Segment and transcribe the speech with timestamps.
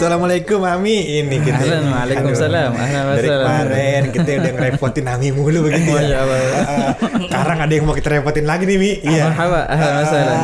[0.00, 1.20] Assalamualaikum Ami.
[1.20, 2.72] Ini kita Ahlan, waalaikumsalam.
[3.20, 6.40] Dari kemarin kita udah ngerepotin Ami mulu begitu Masya ya Allah.
[6.40, 6.90] Ah,
[7.20, 8.96] sekarang ada yang mau kita repotin lagi nih Mi.
[9.04, 9.28] Iya.
[9.36, 10.38] Ahlan wassalan.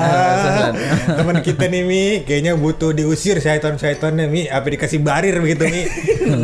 [1.09, 4.45] teman kita nih Mi kayaknya butuh diusir syaiton-syaitonnya Mi.
[4.45, 5.89] Apa dikasih barir begitu Mi?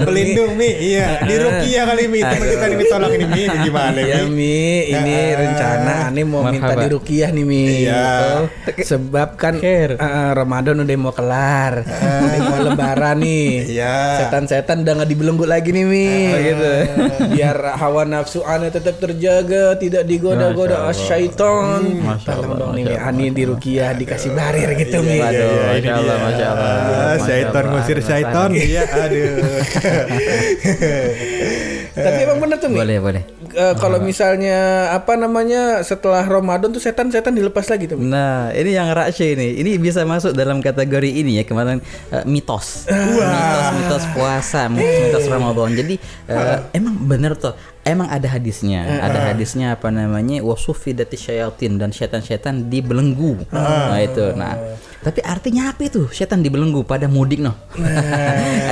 [0.09, 0.73] Pelindung Mi.
[0.73, 1.21] Iya.
[1.29, 2.25] Di Rukia kali Mi.
[2.25, 2.85] Teman kita nih Mi.
[2.89, 3.43] Tolong ini Mi.
[3.45, 4.89] Ini gimana Ya Mi.
[4.89, 5.29] Ini Ah.
[5.37, 7.85] rencana Ani mau minta di Rukiah nih Mi.
[7.85, 8.09] Iya.
[8.41, 9.61] Oh, Sebab kan
[10.01, 13.67] ah, Ramadan udah mau kelar, udah mau lebaran nih.
[13.67, 13.95] Iya.
[14.23, 16.07] Setan-setan udah nggak dibelenggu lagi nih Mi.
[16.39, 16.71] gitu.
[17.35, 22.07] Biar hawa nafsu Ani tetap terjaga, tidak digoda-goda syaiton.
[22.23, 25.19] Tolong dong nih Ani di Rukiah dikasih barir gitu Mi.
[25.19, 26.17] Waduh, Iya, ini Masya Allah.
[26.23, 26.71] Masya Allah.
[26.93, 29.35] Ah, syaiton ngusir syaiton iya aduh
[31.93, 32.81] Tapi emang bener tuh Mi.
[32.81, 33.23] Boleh, boleh.
[33.53, 38.01] Eh, kalau misalnya apa namanya setelah Ramadan tuh setan-setan dilepas lagi tuh.
[38.01, 38.09] Mi.
[38.09, 39.61] Nah, ini yang rahasia ini.
[39.61, 42.89] Ini bisa masuk dalam kategori ini ya kemarin eh, mitos.
[42.89, 45.77] Mitos, mitos puasa, mitos Ramadan.
[45.77, 47.53] Jadi eh, emang bener tuh.
[47.83, 49.03] Emang ada hadisnya.
[49.03, 50.39] Ada hadisnya apa namanya?
[50.39, 53.43] Wasufidati syayatin dan setan-setan dibelenggu.
[53.51, 54.33] Nah, itu.
[54.39, 54.55] Nah,
[55.03, 56.07] tapi artinya apa itu?
[56.15, 57.55] Setan dibelenggu pada mudik noh.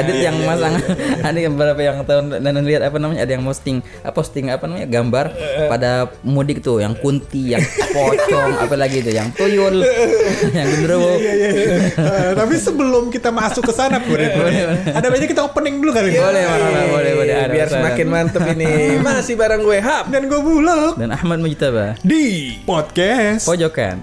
[0.01, 0.79] ada yang masang
[1.21, 3.27] ada yang beberapa yang tahun dan lihat apa namanya?
[3.27, 4.87] Ada yang posting apa posting apa namanya?
[4.91, 5.27] gambar
[5.67, 5.91] pada
[6.23, 9.83] mudik tuh yang kunti, yang pocong, apa lagi itu yang tuyul,
[10.57, 11.17] yang genderuwo.
[11.17, 16.21] Eh, tapi sebelum kita masuk ke sana Pur, ada banyak kita opening dulu kali ya.
[16.29, 17.35] Boleh, boleh, boleh, boleh.
[17.35, 17.83] Ada biar masalah.
[17.83, 18.73] semakin mantep ini.
[19.07, 20.05] Masih barang gue Hap.
[20.13, 21.97] Dan gue bulog Dan Ahmad Mujtaba.
[22.05, 23.49] di podcast.
[23.49, 24.01] Pojokan.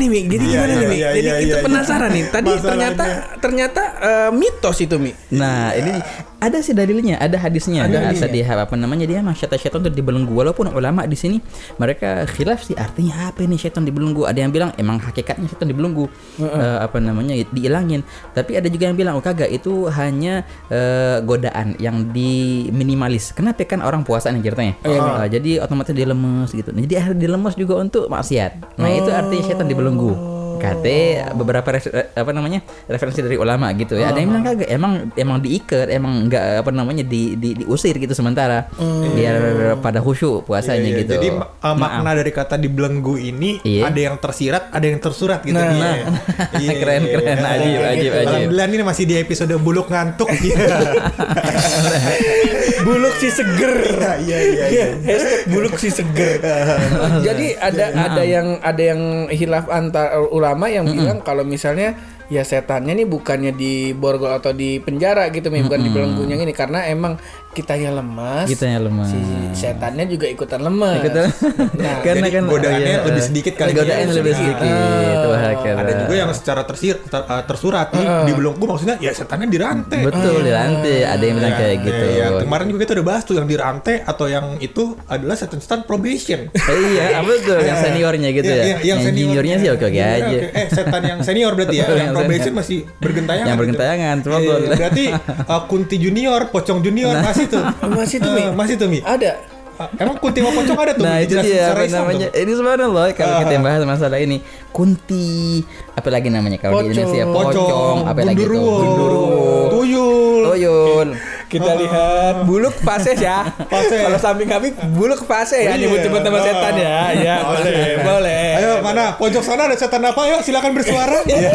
[0.00, 0.20] Nih Mi?
[0.26, 0.96] Jadi Iya, gimana iya, nih Mi?
[0.96, 1.64] iya, Jadi iya, kita iya.
[1.64, 2.24] penasaran nih.
[2.26, 2.68] Tadi Masalahnya.
[2.70, 3.04] ternyata
[3.38, 5.12] ternyata eh, mitos itu Mi.
[5.30, 5.92] Nah, ini
[6.40, 7.84] ada sih dalilnya, ada hadisnya.
[7.84, 8.32] Ada Ada hadisnya.
[8.32, 10.32] di apa namanya dia emang syaitan-syaitan itu dibelenggu.
[10.32, 11.36] Walaupun ulama di sini
[11.76, 14.24] mereka khilaf sih artinya apa ini syaitan dibelenggu.
[14.24, 16.08] Ada yang bilang emang hakikatnya syaitan dibelenggu.
[16.40, 18.00] Eh, apa namanya diilangin.
[18.32, 23.36] Tapi ada juga yang bilang oh kagak itu hanya eh, godaan yang diminimalis.
[23.36, 24.74] Kenapa kan orang puasa nih ceritanya.
[24.80, 26.72] Eh, jadi otomatis dia lemes gitu.
[26.72, 28.80] Nah, jadi akhirnya dia lemes juga untuk maksiat.
[28.80, 30.39] Nah, itu artinya syaitan dibelenggu.
[30.60, 30.96] Kata
[31.32, 34.08] beberapa res- eh, apa namanya referensi dari ulama gitu ya.
[34.08, 38.12] Ada yang bilang kagak emang emang diikat, emang enggak apa namanya di, di diusir gitu
[38.12, 38.68] sementara
[39.10, 39.36] biar
[39.78, 41.00] pada khusyuk puasanya Iya, iya.
[41.00, 41.12] gitu.
[41.14, 43.88] Jadi uh, makna dari kata dibelenggu ini Iya.
[43.88, 45.56] ada yang tersirat, ada yang tersurat gitu.
[45.56, 45.92] Iya.
[46.60, 47.38] Iya, Keren, iya, keren.
[47.38, 47.48] iya.
[47.50, 48.28] Ajib, ajib, ajib.
[48.28, 50.28] Alhamdulillah ini masih di episode buluk ngantuk.
[50.40, 50.56] Iya.
[52.86, 53.74] Buluk si seger.
[54.20, 54.86] Iya, iya, iya.
[55.08, 56.40] Hashtag buluk si seger.
[57.26, 59.00] Jadi ada ada yang ada yang
[59.32, 61.96] hilaf antar ulama yang bilang kalau misalnya
[62.30, 66.54] ya setannya nih bukannya di borgol atau di penjara gitu Mi, bukan di belenggunya ini
[66.54, 67.18] karena emang
[67.50, 68.46] kitanya lemas.
[68.46, 69.10] Kitanya lemas.
[69.10, 69.18] Si
[69.58, 71.02] setannya juga ikutan lemas.
[71.02, 71.26] Ikutan.
[71.74, 74.14] Nah, Karena Jadi kan godaannya iya, lebih sedikit kali Godaannya ya.
[74.14, 75.18] lebih sedikit.
[75.20, 75.76] Wah, keren.
[75.76, 80.00] Ada juga yang secara tersir, ter- uh, tersurat nih dibelenggu maksudnya ya setannya dirantai.
[80.00, 82.04] Betul dirantai, ada yang bilang kayak Iya, gitu.
[82.08, 82.26] iya.
[82.40, 86.40] Kemarin juga kita udah bahas tuh yang dirantai atau yang itu adalah setan-setan probation.
[86.94, 88.64] iya, betul yang seniornya gitu Iya, ya.
[88.78, 90.38] iya, Yang, juniornya sih oke-oke Iya, aja.
[90.54, 91.86] Eh, setan yang senior berarti ya.
[92.00, 93.42] Yang probation masih bergentayangan.
[93.42, 93.62] Yang gitu.
[93.66, 95.04] bergentayangan, cuma Iya, berarti
[95.44, 97.62] uh, Kunti junior, Pocong junior masih tuh.
[97.88, 98.42] Masih tuh, Mi?
[98.42, 98.98] Eh, masih tuh, Mi.
[99.00, 99.32] ada
[99.76, 101.00] Ah, Emang Kunti sama Pocong ada tuh?
[101.00, 102.36] Nah itu dia apa namanya tuh.
[102.36, 103.40] Ini subhanallah Kalau Ah.
[103.40, 105.64] kita bahas masalah ini Kunti
[105.96, 107.00] Apa lagi namanya Kalau di Pocong.
[107.00, 109.24] Indonesia Pocong, Apa lagi tuh Gundurwo, Gundurwo
[109.72, 111.08] Tuyul.
[111.50, 113.50] Kita lihat buluk fase ya.
[113.66, 113.98] Fase.
[114.00, 115.82] Kalau samping kami buluk fase ya Iya.
[115.82, 116.96] nyebut-nyebut nama setan ya.
[117.12, 118.44] Ya, boleh, boleh.
[118.56, 119.18] Ayo mana?
[119.18, 120.20] Pojok sana ada setan apa?
[120.22, 121.18] Ayo silakan bersuara.
[121.28, 121.50] Iya.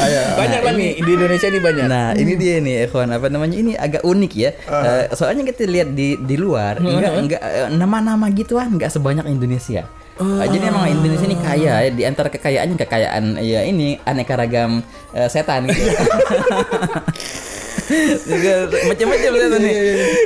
[0.00, 0.22] Ayo.
[0.34, 1.84] Banyak lah nih di Indonesia ini banyak.
[1.86, 5.92] Nah ini dia nih Ikhwan Apa namanya Ini agak unik ya Eh, Soalnya kita lihat
[5.92, 11.26] di di luar Enggak enggak eh, Nama-nama gituan Enggak sebanyak Indonesia Eh, jadi emang Indonesia
[11.26, 14.78] ini kaya ya di antara kekayaannya kekayaan ya ini aneka ragam
[15.10, 15.74] eh, setan gitu.
[18.24, 18.52] Juga
[18.84, 19.74] macam-macam setan nih.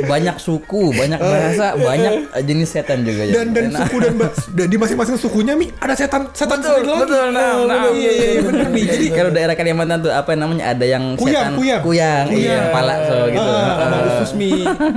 [0.05, 3.33] Banyak suku, banyak bahasa, banyak eh, jenis setan juga ya.
[3.35, 4.15] Dan dan Nah, suku dan,
[4.55, 7.01] dan di masing-masing sukunya mi ada setan setan Betul, sendiri lagi.
[7.05, 7.77] betul, nah, nah.
[7.91, 8.83] Iya iya iya, bener mi.
[8.83, 11.81] Jadi kalau daerah Kalimantan tuh apa namanya ada yang Kuyang, setan kuyang.
[11.83, 13.43] kuyang, iya, pala so gitu.
[13.45, 14.01] Ah, Ah.
[14.15, 14.51] khusus mi.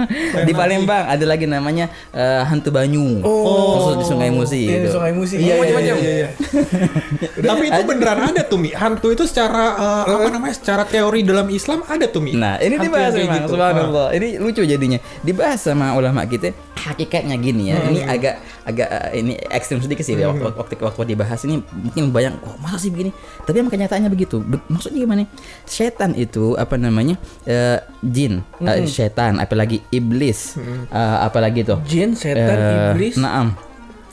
[0.47, 3.19] di Palembang ada lagi namanya eh, hantu banyu.
[3.21, 3.77] Oh.
[3.77, 4.93] Khusus di Sungai Musi Iya, di gitu.
[4.93, 5.35] Sungai Musi.
[5.35, 5.95] Iya, iya, Macam-macam.
[5.97, 6.29] iya, iya.
[7.41, 8.69] Tapi itu beneran ada tuh mi.
[8.71, 10.53] Hantu itu secara eh, apa namanya?
[10.53, 12.33] Secara teori dalam Islam ada tuh mi.
[12.41, 13.53] Nah, ini Hampir dibahas memang, gitu.
[13.53, 14.07] subhanallah.
[14.17, 14.97] Ini lucu jadinya.
[15.21, 17.77] Dibahas sama ulama kita hakikatnya gini ya.
[17.85, 18.35] Ini agak
[18.65, 22.81] agak eh, ini ekstrim sedikit sih waktu, waktu waktu dibahas ini mungkin bayang, oh masa
[22.81, 23.13] sih begini?
[23.45, 24.41] Tapi emang kenyataannya begitu.
[24.41, 25.29] Be- maksudnya gimana?
[25.69, 27.13] Setan itu apa namanya?
[27.45, 30.57] eh, jin, eh, setan, apalagi iblis,
[30.89, 31.77] eh, apalagi tuh?
[31.85, 33.21] Jin, setan, Eh, iblis.
[33.21, 33.53] Naam.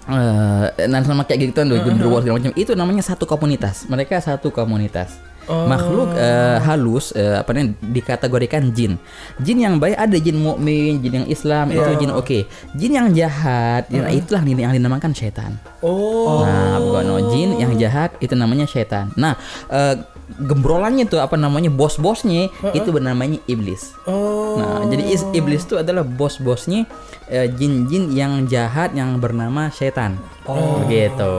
[0.08, 1.76] Eh, nah sama kayak gitu tuh
[2.24, 7.74] segala macam itu namanya satu komunitas mereka satu komunitas makhluk eh, halus eh, apa namanya
[7.80, 9.00] dikategorikan jin.
[9.40, 12.38] Jin yang baik ada jin mukmin jin yang Islam itu jin oke.
[12.76, 16.42] Jin yang jahat ya, itulah ini yang dinamakan setan Oh.
[16.42, 19.14] Nah, bukan no, jin yang jahat itu namanya setan.
[19.14, 19.38] Nah,
[19.70, 19.94] eh,
[20.36, 23.96] gembrolannya tuh apa namanya bos-bosnya itu bernamanya iblis.
[24.04, 24.60] Oh.
[24.60, 26.84] Nah, jadi is- iblis itu adalah bos-bosnya
[27.28, 30.20] eh, jin-jin yang jahat yang bernama setan.
[30.48, 31.36] Oh, gitu.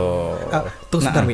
[0.54, 1.34] Ah, tuh sebentar, Mi.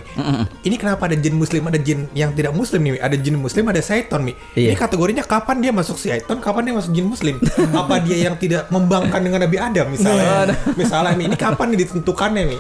[0.64, 3.00] Ini kenapa ada jin muslim, ada jin yang tidak muslim nih, Mi?
[3.04, 4.32] Ada jin muslim, ada syaiton, Mi.
[4.56, 4.72] Iya.
[4.72, 7.36] Ini kategorinya kapan dia masuk syaiton, kapan dia masuk jin muslim?
[7.84, 10.56] Apa dia yang tidak membangkan dengan Nabi Adam misalnya?
[10.80, 12.58] misalnya, Mi, ini kapan nih ditentukannya, Mi?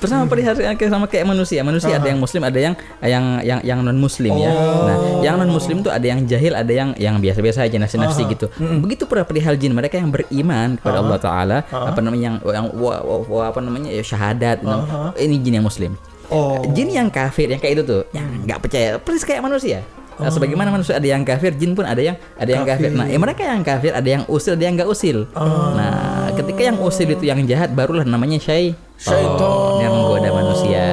[0.00, 1.60] Terus sama perihal kayak sama kayak manusia.
[1.60, 4.50] Manusia ada yang muslim, ada yang yang yang yang non muslim ya.
[4.50, 8.46] Nah, yang non muslim tuh ada yang jahil, ada yang yang biasa-biasa aja nafsi-nafsi gitu.
[8.58, 12.98] Begitu pula perihal jin, mereka yang beriman kepada Allah taala, apa namanya yang yang wa-
[13.00, 14.60] wa- wa- apa namanya ya syahadat.
[14.60, 14.82] Nah,
[15.14, 15.94] Ini jin yang muslim.
[16.28, 16.60] Oh.
[16.72, 19.80] Jin yang kafir yang kayak itu tuh, yang nggak percaya, persis kayak manusia.
[20.18, 22.90] Nah, sebagaimana manusia ada yang kafir, jin pun ada yang ada yang kafir.
[22.90, 25.30] Nah, eh, mereka yang kafir ada yang usil, ada yang nggak usil.
[25.72, 28.74] Nah, ketika yang usil itu yang jahat, barulah namanya syai.
[28.98, 29.78] Syaiton.
[29.78, 30.84] yang menggoda manusia.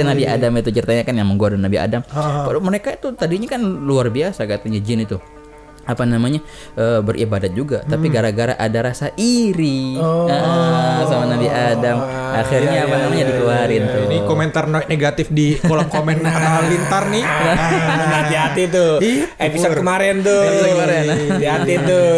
[0.00, 2.00] Cerita Nabi Adam itu ceritanya kan yang menggoda Nabi Adam.
[2.08, 5.20] Padahal mereka itu tadinya kan luar biasa katanya jin itu
[5.90, 6.38] apa namanya
[6.74, 11.98] eh, beribadat juga tapi gara-gara ada rasa iri ah, sama Nabi Adam
[12.30, 17.22] akhirnya apa namanya dikeluarin tuh Ini komentar negatif di kolom komen ah, lintar nih.
[17.22, 17.56] Nah,
[18.20, 18.92] hati-hati tuh.
[19.00, 20.40] Ih, Episode kemarin tuh.
[20.40, 21.02] Episode kemarin.
[21.28, 22.10] Hati-hati tuh.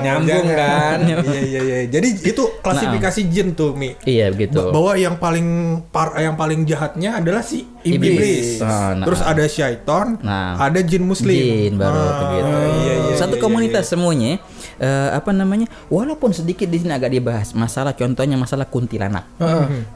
[0.00, 0.58] Nyambung Jangan.
[0.60, 0.98] kan.
[1.04, 1.78] Iya iya iya.
[1.86, 3.96] Jadi itu klasifikasi jin tuh, Mi.
[4.04, 5.46] iya begitu Ba- Bahwa yang paling
[5.88, 8.12] par yang paling jahatnya adalah si iblis.
[8.12, 8.48] Iblis.
[8.60, 9.04] Ah, nah.
[9.04, 10.56] Terus ada syaiton, Nah.
[10.58, 11.32] ada jin muslim.
[11.34, 12.52] Jin baru Ah, begitu.
[12.80, 14.42] Iya, iya, Satu iya, komunitas semuanya
[14.78, 15.70] eh, apa namanya?
[15.88, 19.24] Walaupun sedikit di sini agak dibahas masalah contohnya masalah kuntilanak.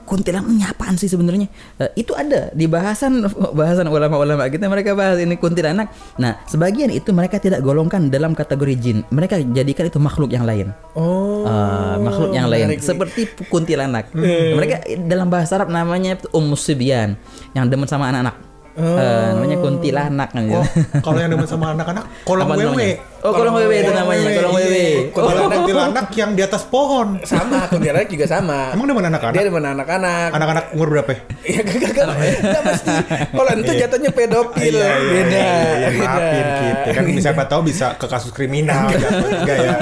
[0.06, 1.50] Kuntilanak ini apaan sih sebenarnya?
[1.82, 3.26] Eh, itu ada di bahasan
[3.58, 5.90] bahasan ulama-ulama kita mereka bahas ini kuntilanak.
[6.16, 8.98] Nah, sebagian itu mereka tidak golongkan dalam kategori jin.
[9.12, 10.72] Mereka jadikan itu makhluk yang lain.
[10.96, 11.44] Oh.
[11.44, 12.80] Ah, makhluk yang lain nih.
[12.80, 14.10] seperti kuntilanak.
[14.14, 17.18] Mereka dalam bahasa Arab namanya ummus sibyan
[17.52, 18.47] yang demen sama anak-anak.
[18.78, 20.66] Eh, namanya kuntilanak kan Oh,
[21.02, 22.04] kalau yang demen sama anak-anak,
[22.46, 23.02] Apa wewe.
[23.18, 24.66] Oh, kolong wewe itu namanya, kolong iya.
[24.70, 24.86] wewe.
[25.10, 27.18] Kolong kuntilanak yang di atas pohon.
[27.26, 28.70] Sama kuntilanak juga sama.
[28.74, 29.42] Emang Dia anak-anak?
[29.42, 30.28] demen anak-anak.
[30.34, 31.10] Anak-anak umur berapa?
[31.14, 31.20] ya?
[31.48, 32.06] Iya gak gak
[32.44, 32.94] gak mesti.
[33.34, 34.74] Kalau itu jatuhnya pedofil.
[34.74, 35.38] Iya, iya, Beda.
[35.38, 39.72] iya, iya, maafin gitu kan siapa tahu bisa ke kasus kriminal jatuhnya, enggak ya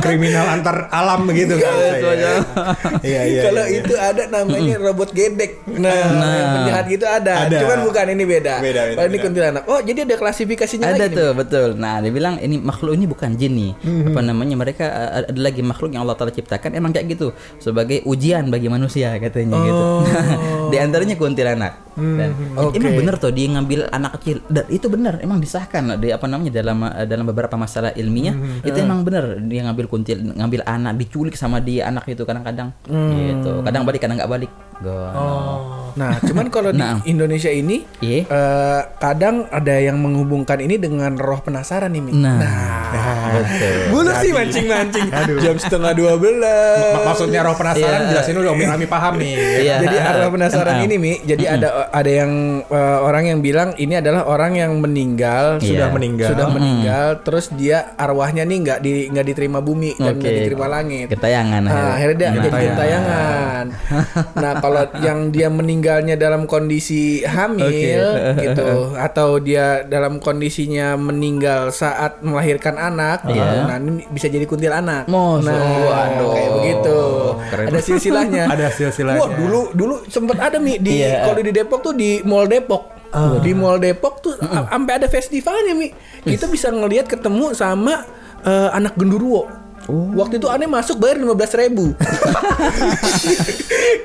[0.00, 2.28] kriminal antar alam begitu kan itu aja.
[3.02, 3.78] iya iya Kalau iya.
[3.82, 5.60] itu ada namanya robot gedek.
[5.66, 7.32] Nah, yang penjahat gitu ada.
[7.50, 8.54] Cuman bukan ini beda.
[8.62, 9.62] Beda, beda, Kalau ini kuntilanak.
[9.66, 11.18] Oh, jadi ada klasifikasinya ada lagi nih.
[11.18, 13.72] tuh betul nah dia bilang ini makhluk ini bukan jin nih.
[13.80, 14.12] Mhm.
[14.12, 14.54] apa namanya?
[14.58, 16.76] Mereka uh, ada lagi makhluk yang Allah Taala ciptakan.
[16.76, 17.32] Emang kayak gitu.
[17.56, 19.84] Sebagai ujian bagi manusia katanya gitu.
[20.72, 22.68] Di antaranya kuntilanak dan Oh.
[22.68, 22.76] Oke.
[22.76, 26.52] emang bener tuh dia ngambil anak kecil dan itu benar emang disahkan di apa namanya
[26.54, 28.62] dalam uh, dalam beberapa masalah ilmiah Mhm.
[28.62, 33.60] itu emang bener dia ngambil kuntil ngambil anak diculik sama dia anak itu kadang-kadang gitu
[33.62, 35.32] kadang balik kadang nggak balik Gono.
[35.96, 37.00] Nah, cuman kalau di Nah.
[37.02, 38.28] Indonesia ini Iya.
[38.28, 42.12] eh, kadang ada yang menghubungkan ini dengan roh penasaran nih, Mi.
[42.12, 42.36] Nah.
[43.32, 43.76] Betul.
[43.92, 45.08] Bulu sih mancing-mancing.
[45.40, 46.92] Jam setengah dua belas.
[47.06, 48.08] maksudnya roh penasaran Iya.
[48.12, 49.32] jelasin dulu Umi Ami paham nih
[49.64, 49.74] Iya.
[49.80, 50.84] Jadi arwah penasaran Nah.
[50.84, 55.58] ini Mi, jadi ada ada yang eh, orang yang bilang ini adalah orang yang meninggal
[55.58, 55.66] Iya.
[55.66, 60.34] sudah meninggal sudah meninggal terus dia arwahnya nih nggak di nggak diterima bumi dan nggak
[60.36, 61.06] diterima langit.
[61.08, 62.14] Gentayangan Nah, akhirnya.
[62.16, 62.66] dia jadi Gentayangan.
[62.66, 63.64] gentayangan.
[64.42, 68.02] nah, kalau yang dia meninggalnya dalam kondisi hamil
[68.44, 73.66] gitu atau dia dalam kondisinya meninggal saat melahirkan anak, Iya.
[73.66, 75.06] nah ini bisa jadi kuntilanak.
[75.06, 76.30] Masa, Nah, waduh.
[76.32, 76.98] kayak begitu.
[77.46, 77.66] Keren.
[77.68, 78.44] Ada silsilahnya.
[78.54, 79.20] Ada silsilahnya.
[79.20, 81.24] Wah, dulu dulu sempat ada Mi di Iya.
[81.24, 82.96] kalau di Depok tuh di Mall Depok.
[83.40, 85.88] Di Mall Depok tuh sampai ada festivalnya Mi.
[86.20, 88.04] Kita bisa ngelihat ketemu sama
[88.44, 88.98] eh, anak
[89.88, 90.18] genderuwo.
[90.18, 91.94] Waktu itu aneh masuk bayar 15 ribu.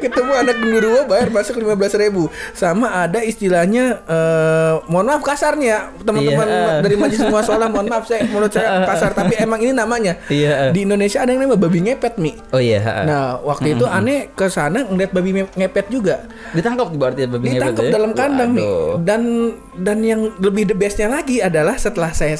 [0.01, 2.27] Ketemu anak genderuwo bayar masuk 15 ribu.
[2.53, 6.73] Sama ada istilahnya, eh, mohon maaf kasarnya teman-teman Iya.
[6.81, 10.17] dari majelis muasalah, mohon maaf saya menurut saya kasar, tapi emang ini namanya.
[10.27, 10.71] Iya.
[10.71, 12.31] Di Indonesia ada yang namanya babi ngepet mi.
[12.51, 12.79] Oh iya.
[12.81, 12.93] ha.
[13.03, 16.23] Nah waktu itu aneh ke sana ngeliat babi ngepet juga.
[16.51, 17.91] ditangkap berarti babi ngepet Ditangkap ya?
[17.91, 18.65] dalam kandang nih.
[18.65, 18.93] Waduh.
[19.01, 19.21] Dan
[19.77, 22.35] dan yang lebih the bestnya lagi adalah setelah saya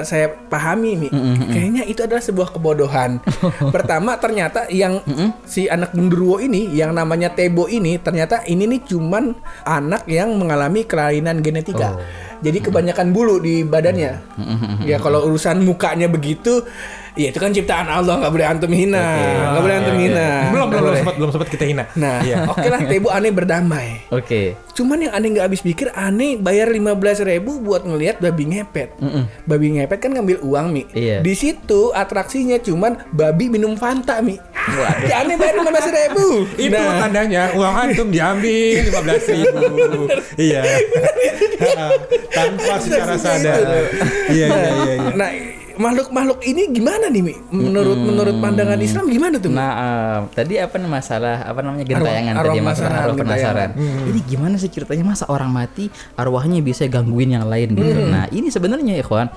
[0.00, 1.08] saya pahami mi,
[1.46, 3.20] kayaknya itu adalah sebuah kebodohan.
[3.76, 5.04] Pertama ternyata yang
[5.44, 9.36] si anak genderuwo ini yang namanya Tebo ini ternyata ini nih cuman
[9.68, 12.00] anak yang mengalami kelainan genetika.
[12.40, 14.12] Jadi kebanyakan bulu di badannya.
[14.88, 16.64] Ya kalau urusan mukanya begitu,
[17.14, 19.06] ya itu kan ciptaan Allah nggak boleh antum hina,
[19.50, 20.28] nggak boleh antum hina.
[20.50, 22.18] belum belum belum sempat belum sempat kita hina Nah,
[22.48, 23.88] oke lah Tebo aneh berdamai.
[24.10, 24.58] Oke.
[24.74, 28.98] Cuman yang aneh nggak habis pikir aneh bayar 15.000 ribu buat ngelihat babi ngepet.
[29.46, 30.82] Babi ngepet kan ngambil uang mi.
[30.90, 31.22] Iya.
[31.22, 34.34] Di situ atraksinya cuman babi minum Fanta mi.
[35.04, 36.26] Ya aneh bayar 15.000 ribu.
[36.56, 39.66] itu tandanya uang antum diambil 15 ribu
[40.40, 40.64] iya
[42.36, 43.60] tanpa secara sadar
[44.28, 45.10] iya iya iya iya.
[45.12, 45.30] Nah
[45.76, 47.34] makhluk-makhluk ini gimana nih mi?
[47.50, 49.50] Menurut menurut pandangan Islam gimana tuh?
[49.50, 49.56] Mi?
[49.58, 53.70] Nah, eh, tadi apa nih masalah apa namanya gentayangan arwah tadi masalah penasaran, arwah penasaran.
[54.10, 58.02] Ini gimana sih ceritanya masa orang mati arwahnya bisa gangguin yang lain gitu.
[58.06, 59.28] Nah, ini sebenarnya ikhwan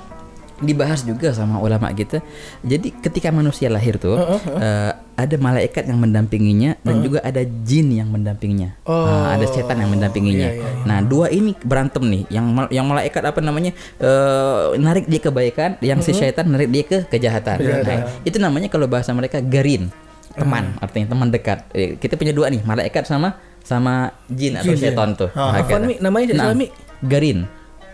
[0.57, 2.21] dibahas juga sama ulama kita.
[2.65, 4.17] Jadi ketika manusia lahir tuh
[4.57, 8.77] eh, ada malaikat yang mendampinginya dan juga ada jin yang mendampinginya.
[8.85, 10.45] Nah, ada setan yang mendampinginya.
[10.47, 12.23] iya, iya, Nah, dua ini berantem nih.
[12.29, 13.73] Yang mal- yang malaikat apa namanya?
[13.97, 17.57] eh, narik dia kebaikan, yang si setan narik dia ke kejahatan.
[17.59, 19.89] Nah, itu namanya kalau bahasa mereka garin.
[20.31, 21.65] Teman, artinya teman dekat.
[21.73, 24.93] Eh, Kita punya dua nih, malaikat sama sama jin atau Jin, ya.
[24.93, 25.27] setan tuh.
[25.27, 25.83] Apaan, Hakata.
[25.83, 25.95] Mi?
[25.97, 26.67] Namanya Nah, siapa, Mi?
[27.01, 27.39] Garin.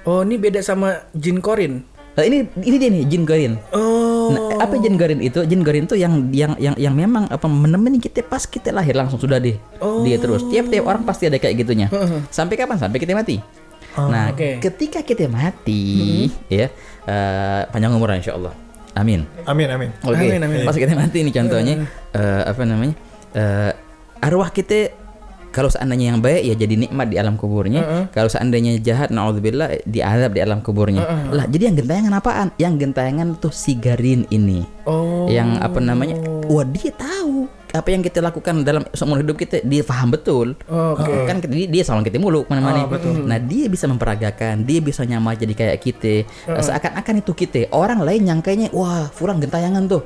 [0.04, 1.88] Oh ini beda sama jin korin.
[2.14, 3.54] Nah, ini ini dia nih jin garin.
[3.74, 4.30] Oh.
[4.30, 5.42] Nah, apa jin garin itu?
[5.50, 9.18] Jin garin itu yang yang yang yang memang apa menemani kita pas kita lahir langsung
[9.18, 9.58] sudah deh.
[10.06, 10.46] Dia terus.
[10.46, 11.88] Tiap-tiap orang pasti ada kayak gitunya.
[12.30, 12.78] Sampai kapan?
[12.78, 13.42] Sampai kita mati.
[13.94, 14.58] nah, oke.
[14.58, 16.66] ketika kita mati, ya
[17.06, 18.54] eh, panjang umur insya Allah.
[18.94, 19.26] Amin.
[19.50, 20.22] amin amin Oke.
[20.22, 20.66] Amin, amin.
[20.70, 21.82] Pas kita mati ini contohnya
[22.14, 22.94] eh, apa namanya?
[23.34, 23.72] Eh,
[24.22, 25.03] arwah kita
[25.54, 28.10] kalau seandainya yang baik ya jadi nikmat di alam kuburnya.
[28.10, 31.30] Kalau seandainya jahat naudzubillah diazab di alam kuburnya.
[31.30, 32.48] Lah, jadi yang gentayangan apaan?
[32.58, 34.66] Yang gentayangan tuh si Garin ini.
[34.90, 35.30] Oh.
[35.30, 36.18] Yang apa namanya?
[36.50, 41.10] Wah, dia tahu apa yang kita lakukan dalam seumur hidup kita dia paham betul Oke.
[41.26, 42.86] kan dia, dia selalu kita mulu ke mana-mana
[43.26, 48.30] nah dia bisa memperagakan dia bisa nyamar jadi kayak kita seakan-akan itu kita orang lain
[48.30, 50.06] nyangkanya wah fulan gentayangan tuh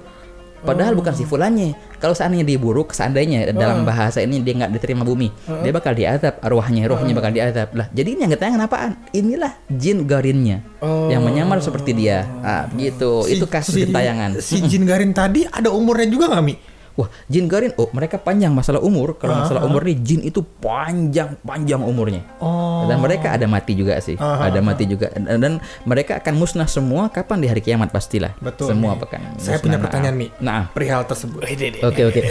[0.66, 1.78] Padahal bukan si fulannya.
[1.98, 5.34] Kalau seandainya dia buruk, seandainya dalam bahasa ini dia nggak diterima bumi,
[5.66, 7.74] dia bakal diazab arwahnya, rohnya bakal diazab.
[7.74, 8.92] Lah, jadi ini yang gentayangan apaan?
[9.14, 10.62] Inilah jin garinnya
[11.10, 12.26] yang menyamar seperti dia.
[12.46, 13.26] Ah, gitu.
[13.26, 14.38] itu kasus gentayangan.
[14.40, 18.50] si jin garin tadi ada umurnya juga nggak mi Wah, jin garin, oh mereka panjang
[18.50, 19.22] masalah umur.
[19.22, 22.26] Kalau masalah umur nih, jin itu panjang-panjang umurnya.
[22.42, 25.14] oh Dan mereka ada mati juga sih, ada mati juga.
[25.14, 25.54] Dan, dan
[25.86, 28.34] mereka akan musnah semua kapan di hari kiamat pastilah.
[28.42, 29.38] betul Semua akan.
[29.38, 29.62] saya musnah.
[29.62, 31.46] punya pertanyaan mi Nah, perihal tersebut
[31.86, 32.22] oke oke.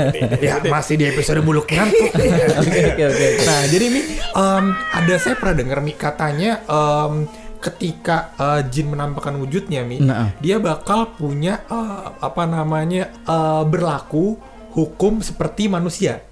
[0.46, 2.10] ya masih di episode buluk ngantuk
[2.66, 3.26] Oke oke oke.
[3.46, 4.00] Nah, jadi Mi,
[4.34, 7.30] em, ada saya pernah dengar Mi katanya em,
[7.66, 10.30] ketika eh, jin menampakkan wujudnya Mi, Nah.
[10.38, 14.38] dia bakal punya eh, apa namanya eh, berlaku
[14.76, 16.22] hukum seperti manusia.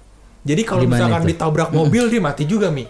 [0.45, 1.29] Jadi kalau misalkan itu?
[1.33, 2.85] ditabrak mobil dia mati juga Mi.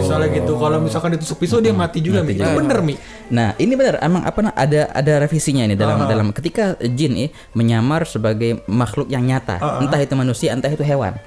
[0.00, 0.56] Misalnya gitu.
[0.56, 2.32] Kalau misalkan ditusuk pisau dia mati juga Mi.
[2.32, 2.96] Itu bener Mi.
[3.26, 7.30] Nah, ini benar emang apa nah, ada ada revisinya ini dalam dalam ketika jin eh,
[7.52, 11.20] menyamar sebagai makhluk yang nyata, entah itu manusia, entah itu hewan.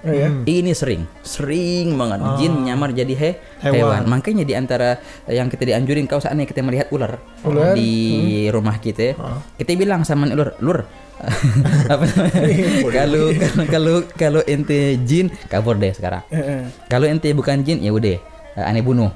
[0.48, 3.76] Ini sering, sering banget jin nyamar jadi he, Hewan.
[3.76, 4.02] hewan.
[4.10, 4.98] Makanya di antara
[5.30, 7.20] yang kita dianjurin kalau seandainya kita melihat ular,
[7.76, 7.92] di
[8.50, 9.14] rumah kita,
[9.60, 10.88] kita bilang sama ular, "Lur,
[11.94, 12.66] apa namanya?
[12.96, 13.24] kalau
[13.68, 16.24] kalau kalau ente jin kabur deh sekarang.
[16.88, 18.18] Kalau ente bukan jin ya udah
[18.56, 19.12] eh, aneh bunuh.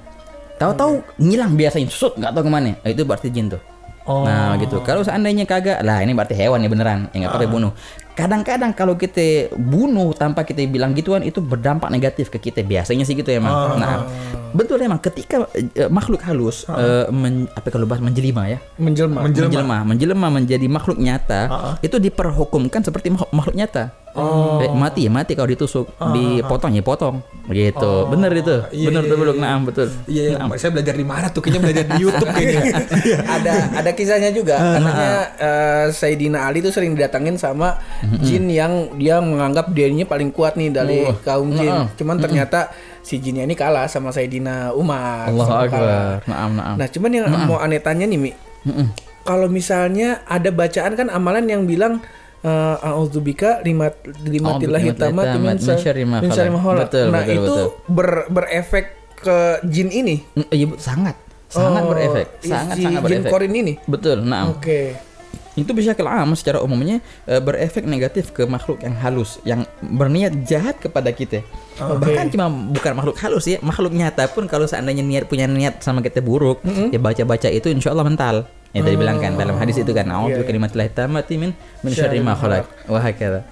[0.59, 2.71] Tahu-tahu ngilang biasanya susut nggak tahu ke mana.
[2.75, 3.61] Nah, itu berarti jin tuh.
[4.03, 4.27] Oh.
[4.27, 4.83] Nah gitu.
[4.83, 7.07] Kalau seandainya kagak, lah ini berarti hewan ya beneran.
[7.15, 7.71] Ya nggak pakai bunuh.
[8.13, 12.61] Kadang-kadang kalau kita bunuh tanpa kita bilang gituan itu berdampak negatif ke kita.
[12.61, 13.77] Biasanya sih gitu emang.
[13.81, 14.05] Nah
[14.53, 18.61] betul emang ketika eh, makhluk halus eh, men- apa kalau bahas menjelma ya?
[18.77, 19.25] Menjelma.
[19.25, 19.77] menjelma.
[19.81, 20.27] menjelma.
[20.29, 21.41] Menjadi makhluk nyata
[21.81, 24.03] itu diperhukumkan seperti makhluk, nyata.
[24.13, 27.25] Eh, mati ya mati kalau ditusuk dipotong ya potong.
[27.49, 27.93] Gitu.
[28.13, 28.55] Bener itu.
[28.69, 29.43] Iya, bener iya, tuh iya, belum iya.
[29.43, 29.87] nah betul.
[30.05, 30.57] Iya, iya.
[30.61, 31.41] saya belajar di mana tuh?
[31.41, 32.63] Kayaknya belajar di YouTube kayaknya.
[33.41, 34.55] ada ada kisahnya juga.
[34.61, 37.81] Katanya eh, Sayyidina Ali tuh sering didatangin sama
[38.19, 41.15] jin yang dia menganggap dirinya paling kuat nih dari Oh.
[41.17, 41.87] kaum jin Heeh.
[41.95, 42.69] cuman ternyata
[42.99, 47.25] si jinnya ini kalah sama Sayyidina Umar Allahu sama akbar naam naam nah cuman yang
[47.45, 48.31] mau aneh tanya nih Mi
[48.63, 48.87] Mm-mm.
[49.21, 52.03] kalau misalnya ada bacaan kan amalan yang bilang
[52.77, 53.87] a'udzubika lima
[54.19, 56.19] limatillahi A'udzubika tamati min min syar- syarri ma.
[56.19, 57.67] Betul, Nah, betul, itu betul.
[57.87, 60.15] ber- berefek ke jin ini.
[60.33, 61.15] Mm, Iya, sangat.
[61.47, 62.27] Sangat Oh, berefek.
[62.39, 63.31] si Sangat sangat jin berefek.
[63.31, 63.73] korin ini.
[63.85, 64.17] Betul.
[64.23, 64.91] Nah, Oke.
[65.53, 66.97] Itu bisa am secara umumnya
[67.29, 71.45] eh, berefek negatif ke makhluk yang halus yang berniat jahat kepada kita.
[71.77, 76.01] Bahkan cuma bukan makhluk halus ya, makhluk nyata pun kalau seandainya niat punya niat sama
[76.01, 78.35] kita buruk, ya baca-baca itu insya Allah mental.
[78.73, 81.53] Ya tadi bilang kan dalam hadis itu kan, Iya, "A'udzu bikalimatillah tammati min
[81.85, 83.45] min syarri ma khalaq." Wah hakala.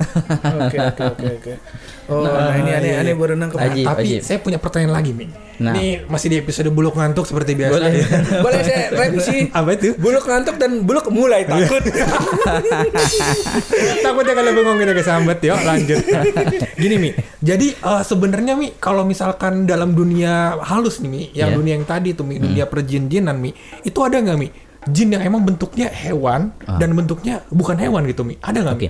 [0.65, 1.53] Oke oke oke oke.
[2.11, 3.55] Oh, nah, ini aneh aneh baru nangkep.
[3.55, 4.19] Ajib, Tapi ajib.
[4.19, 5.31] saya punya pertanyaan lagi, Mi.
[5.63, 5.71] Nah.
[5.71, 7.71] Ini masih di episode buluk ngantuk seperti biasa.
[7.71, 7.91] Boleh.
[8.43, 9.47] Boleh saya revisi?
[9.47, 9.95] Apa itu?
[9.95, 11.79] Buluk ngantuk dan buluk mulai takut.
[14.03, 15.97] Takutnya kalau bengong kita kesambat yuk lanjut.
[16.75, 17.09] Gini Mi,
[17.39, 21.55] jadi eh, sebenarnya Mi kalau misalkan dalam dunia halus nih Mi, yang Iya.
[21.55, 23.51] dunia yang tadi tuh Mi, dunia perjin-jinan Mi,
[23.83, 24.47] itu ada nggak Mi?
[24.89, 28.89] Jin yang emang bentuknya hewan dan bentuknya bukan hewan gitu Mi, ada nggak Mi?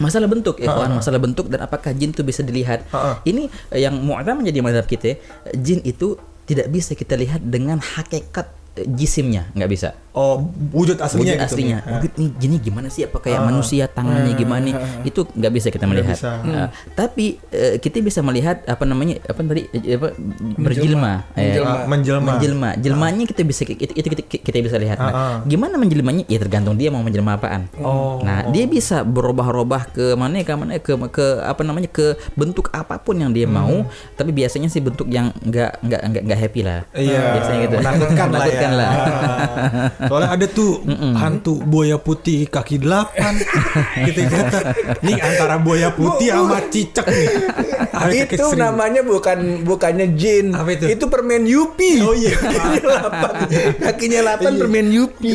[0.00, 2.88] Masalah bentuk, ya kawan, masalah bentuk dan apakah jin itu bisa dilihat.
[2.88, 3.20] Ha-ha.
[3.20, 5.20] Ini eh, yang mu'tam menjadi madhab kita,
[5.52, 6.16] jin itu
[6.48, 8.48] tidak bisa kita lihat dengan hakikat
[8.80, 9.92] eh, jisimnya, nggak bisa.
[10.10, 11.78] Oh, wujud aslinya Wujud gitu aslinya.
[11.80, 11.90] Mi.
[11.94, 13.06] Wujud nih jinnya gimana sih?
[13.06, 14.70] Apa kayak manusia tangannya gimana?
[15.00, 16.18] Itu nggak bisa kita melihat.
[16.18, 16.42] bisa.
[16.42, 19.22] Eh, tapi eh, kita bisa melihat apa namanya?
[19.22, 19.70] Apa tadi?
[19.70, 20.10] eh, Apa
[20.56, 21.30] berjilma.
[21.32, 21.70] Eh, Menjelma.
[21.70, 22.26] Ah, menjelma.
[22.34, 22.70] menjelma.
[22.76, 24.98] Jelmanya kita bisa itu, itu kita, kita bisa lihat.
[24.98, 25.36] Nah, Ah, ah.
[25.44, 26.26] gimana menjelmanya?
[26.26, 27.70] Ya tergantung dia mau menjelma apaan.
[27.78, 28.18] Oh.
[28.20, 32.98] Nah, dia bisa berubah-ubah ke mana ke mana ke ke apa namanya ke bentuk apa
[32.98, 33.54] pun yang dia Hmm.
[33.56, 33.76] mau,
[34.14, 36.82] tapi biasanya sih bentuk yang enggak enggak, enggak happy lah.
[36.92, 37.74] Iya, biasanya gitu.
[37.78, 38.46] menakutkan lah ya.
[38.50, 38.90] Menakutkan lah.
[40.00, 40.80] Soalnya ada tuh
[41.14, 43.36] hantu buaya putih kaki delapan.
[44.00, 44.58] Kita kata,
[45.00, 47.28] nih antara buaya putih sama cicak nih.
[47.90, 50.52] Ada itu namanya bukan bukannya jin.
[50.52, 51.06] Apa itu?
[51.06, 52.00] permen Yupi.
[52.00, 52.32] Oh iya.
[52.40, 53.32] Kakinya lapan.
[53.76, 54.58] Kakinya lapan Iya.
[54.58, 55.34] permen Yupi.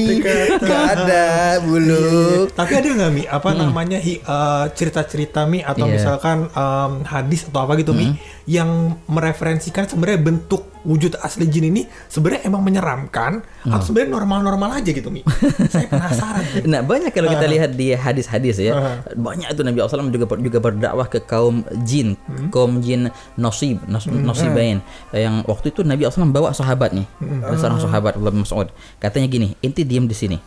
[0.58, 1.26] Gak ada
[1.60, 2.48] bulu.
[2.50, 5.94] Tapi ada nggak mi apa namanya hi- eh, cerita-cerita mi atau Iya.
[5.94, 11.84] misalkan em, hadis atau apa gitu mi yang mereferensikan sebenarnya bentuk wujud asli jin ini
[12.08, 15.26] sebenarnya emang menyeramkan atau sebenarnya normal-normal aja gitu mi?
[15.74, 16.46] Saya penasaran.
[16.64, 18.72] Nah banyak kalau kita lihat di hadis-hadis ya.
[18.72, 18.98] Ah.
[19.12, 22.50] banyak itu Nabi SAW juga juga berdakwah ke kaum jin Hmm.
[22.50, 24.80] kaum jin nasib nas, nasibain.
[25.10, 27.42] Yang waktu itu Nabi SAW bawa sahabat nih Hmm.
[27.42, 28.70] ada seorang sahabat Abdullah bin Mas'ud.
[28.98, 30.38] Katanya gini inti diam di sini.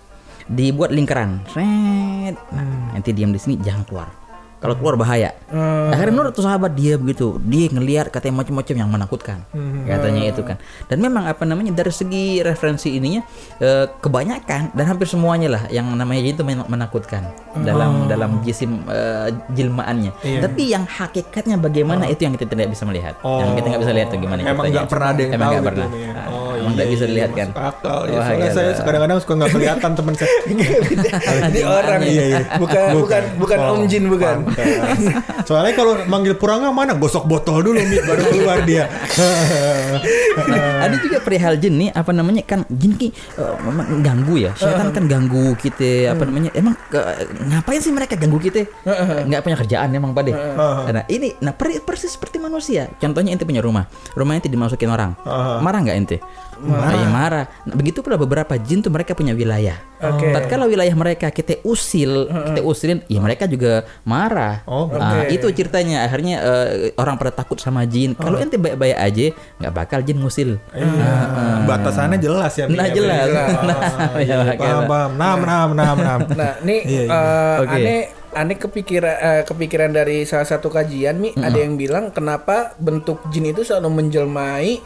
[0.47, 1.43] Dibuat lingkaran.
[2.55, 4.09] Nah inti diam di sini jangan keluar
[4.59, 5.31] kalau keluar bahaya.
[5.89, 7.39] Akhirnya menurut tuh sahabat dia begitu.
[7.41, 9.39] Dia ngelihat katanya macam-macam yang menakutkan
[9.85, 10.57] katanya itu kan.
[10.87, 13.23] Dan memang apa namanya dari segi referensi ininya
[13.57, 17.23] eh, kebanyakan dan hampir semuanya lah yang namanya itu men- menakutkan
[17.59, 20.41] dalam dalam jisim eh, jilmaannya Iya.
[20.43, 23.15] tapi yang hakikatnya bagaimana itu yang kita tidak bisa melihat.
[23.21, 25.63] Yang kita nggak bisa lihat tuh gimana Emang nggak pernah ada yang emang tahu nggak
[25.63, 26.03] gitu, pernah Mi.
[26.11, 27.49] Ah, Oh, emang nggak iya, bisa iya, dilihat kan.
[27.49, 27.99] masuk Akal.
[28.05, 28.83] Ya, soalnya iya, saya iya.
[28.83, 30.31] kadang-kadang suka nggak kelihatan teman saya.
[31.49, 32.01] Ini orang.
[32.03, 32.41] Iya, iya.
[32.57, 33.23] Bukan bukan.
[33.39, 34.37] bukan Oh, Om Jin bukan.
[35.45, 36.95] Soalnya kalau manggil Puranga mana?
[36.97, 38.89] Gosok botol dulu Mi baru keluar dia.
[40.79, 42.43] ada juga perihal jin nih apa namanya?
[42.47, 43.13] Kan jin ki
[43.65, 44.53] memang ganggu ya.
[44.55, 46.51] Setan kan ganggu kita apa namanya?
[46.55, 48.67] Emang eh, ngapain sih mereka ganggu kita?
[49.29, 50.31] Nggak punya kerjaan emang pada
[50.89, 52.89] nah ini nah per- persis seperti manusia.
[52.99, 53.87] Contohnya ente punya rumah.
[54.17, 55.15] Rumah ente dimasukin orang.
[55.63, 56.17] Marah nggak ente?
[56.59, 56.99] Marah.
[56.99, 57.45] Ya, marah.
[57.71, 60.31] Nah, begitu pula beberapa jin tuh mereka punya wilayah Oke.
[60.31, 65.31] tatkala wilayah mereka kita usil kita usilin ya mereka juga marah Oh, Nah, oke.
[65.31, 69.99] itu ceritanya akhirnya eh, orang pada takut sama jin kalau ente baik-baik aja nggak bakal
[70.01, 71.11] jin ngusil Iya.
[71.65, 72.65] Batasannya jelas ya.
[72.65, 73.27] Nah, ya, jelas.
[73.27, 73.49] jelas.
[73.69, 75.11] Nah, Oh, ya, paham, paham.
[75.15, 76.21] Nam, nam, nam, nam.
[76.31, 77.13] Nah, nih Iya, iya.
[77.13, 77.75] eh, Oke.
[77.75, 78.01] aneh
[78.39, 83.47] aneh kepikiran eh, kepikiran dari salah satu kajian mi ada yang bilang kenapa bentuk jin
[83.47, 84.79] itu selalu menjelmai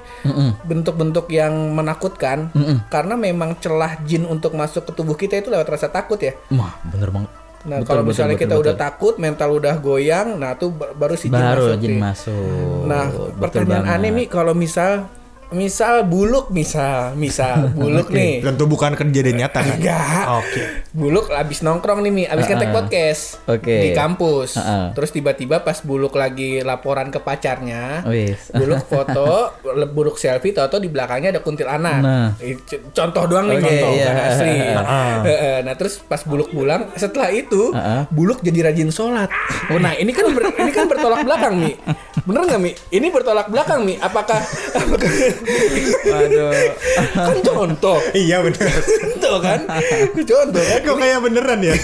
[0.63, 2.49] bentuk-bentuk yang menakutkan
[2.89, 6.33] karena memang celah jin untuk masuk ke tubuh kita itu lewat rasa takut ya.
[6.51, 7.31] Wah, bener banget.
[7.63, 8.85] Nah, Betul, kalau betul, misalnya betul, kita udah betul.
[8.85, 11.79] takut, mental udah goyang, nah tuh ba- baru si jin baru masuk.
[11.79, 12.01] jin nih.
[12.01, 12.81] masuk.
[12.85, 13.95] Nah, Betul pertanyaan banget.
[13.95, 14.91] aneh nih kalau misal
[15.53, 18.41] misal buluk misal misal buluk nih.
[18.41, 19.77] Tentu bukan kejadian nyata kan?
[19.77, 20.25] Enggak.
[20.37, 20.63] Oke.
[20.91, 23.73] Buluk abis nongkrong nih Mi, abis ngetek podcast Oke.
[23.81, 24.57] di kampus.
[24.57, 24.93] Uh-uh.
[24.93, 28.51] Terus tiba-tiba pas Buluk lagi laporan ke pacarnya, Wis.
[28.59, 29.57] Buluk foto,
[29.89, 32.01] Buluk selfie, tau di belakangnya ada kuntilanak.
[32.01, 32.29] Nah.
[32.93, 34.05] Contoh doang nih, Oke, contoh iya.
[34.05, 34.57] bukan asli.
[34.59, 35.15] Uh-uh.
[35.23, 38.05] Heeh, Nah terus pas Buluk pulang, setelah itu Uh-uh.
[38.09, 39.29] Buluk jadi rajin sholat.
[39.69, 41.73] Oh, nah ini kan ber- ini kan bertolak belakang Mi.
[42.23, 42.73] Bener nggak Mi?
[42.91, 43.97] Ini bertolak belakang Mi.
[43.97, 44.39] Apakah
[46.05, 46.53] Waduh.
[47.13, 47.99] kan contoh.
[48.13, 48.71] Iya benar.
[49.23, 49.61] Contoh kan?
[50.19, 50.79] Contoh kan?
[50.83, 51.75] Kok kayak beneran ya?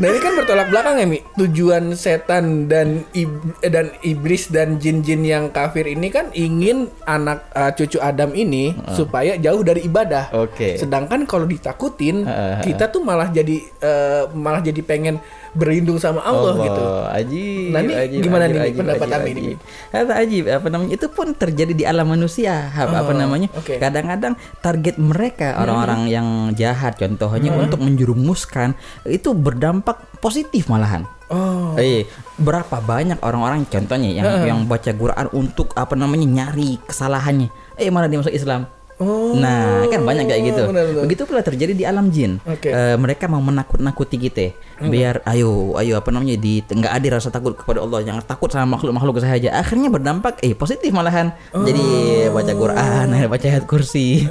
[0.00, 1.20] Nah ini kan bertolak belakang ya Mi.
[1.36, 7.68] Tujuan setan dan ib- dan iblis dan jin-jin yang kafir ini kan ingin anak uh,
[7.70, 10.32] cucu Adam ini supaya jauh dari ibadah.
[10.34, 10.76] Oke.
[10.76, 12.64] Sedangkan kalau ditakutin Heeh.
[12.64, 15.20] kita tuh malah jadi uh, malah jadi pengen
[15.52, 16.82] berlindung sama Allah, gitu.
[17.10, 17.70] Ajib.
[17.74, 19.54] Nah, ini ajib, gimana ajib, nih, ajib, pendapat ajib, ini?
[19.90, 20.90] Kata ajib apa namanya?
[20.94, 22.70] Itu pun terjadi di alam manusia.
[22.70, 23.48] Apa Oh, namanya?
[23.52, 23.74] oke.
[23.74, 23.80] Hmm.
[23.82, 31.06] Kadang-kadang target mereka orang-orang yang jahat contohnya untuk menjerumuskan itu berdampak positif malahan.
[31.30, 31.78] Oh.
[31.78, 32.10] Eh,
[32.42, 37.50] berapa banyak orang-orang contohnya yang yang baca Quran untuk apa namanya nyari kesalahannya.
[37.78, 38.66] Eh malah dia masuk Islam.
[39.00, 39.32] Oh.
[39.32, 40.62] Nah, kan banyak kayak gitu.
[40.68, 41.02] benar, benar.
[41.08, 42.36] Begitu pula terjadi di alam jin.
[42.44, 42.68] Oke.
[42.68, 44.52] Eh, mereka mau menakut-nakuti kita.
[44.76, 48.76] Biar ayo, ayo apa namanya di nggak ada rasa takut kepada Allah, jangan takut sama
[48.76, 49.56] makhluk-makhluk saja.
[49.56, 51.32] Akhirnya berdampak eh positif malahan.
[51.48, 51.84] Jadi
[52.28, 54.28] baca Quran, baca ayat kursi.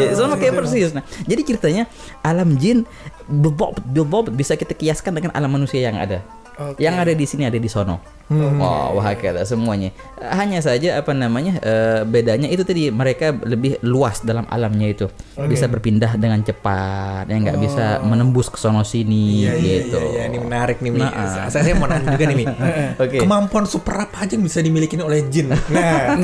[0.00, 0.96] ya, sama kayak persis.
[0.96, 1.84] Nah, jadi ceritanya
[2.24, 2.88] alam jin
[3.28, 6.24] bebop, bebop bisa kita kiaskan dengan alam manusia yang ada.
[6.56, 6.80] Oke.
[6.80, 8.15] Yang ada di sini ada di sono.
[8.26, 9.14] Oh, wah
[9.46, 9.94] semuanya.
[10.18, 15.06] Hanya saja apa namanya eh, bedanya itu tadi mereka lebih luas dalam alamnya itu.
[15.46, 19.98] Bisa berpindah dengan cepat, ya nggak bisa menembus ke sono sini Iya, iya, gitu.
[20.00, 20.90] iya, iya, ini menarik nih.
[20.96, 21.46] Nah, ah.
[21.46, 22.44] Saya, saya mau nanya juga nih, Mi.
[23.04, 23.16] Oke.
[23.22, 25.52] Kemampuan super apa aja yang bisa dimiliki oleh jin?
[25.52, 26.18] Nah,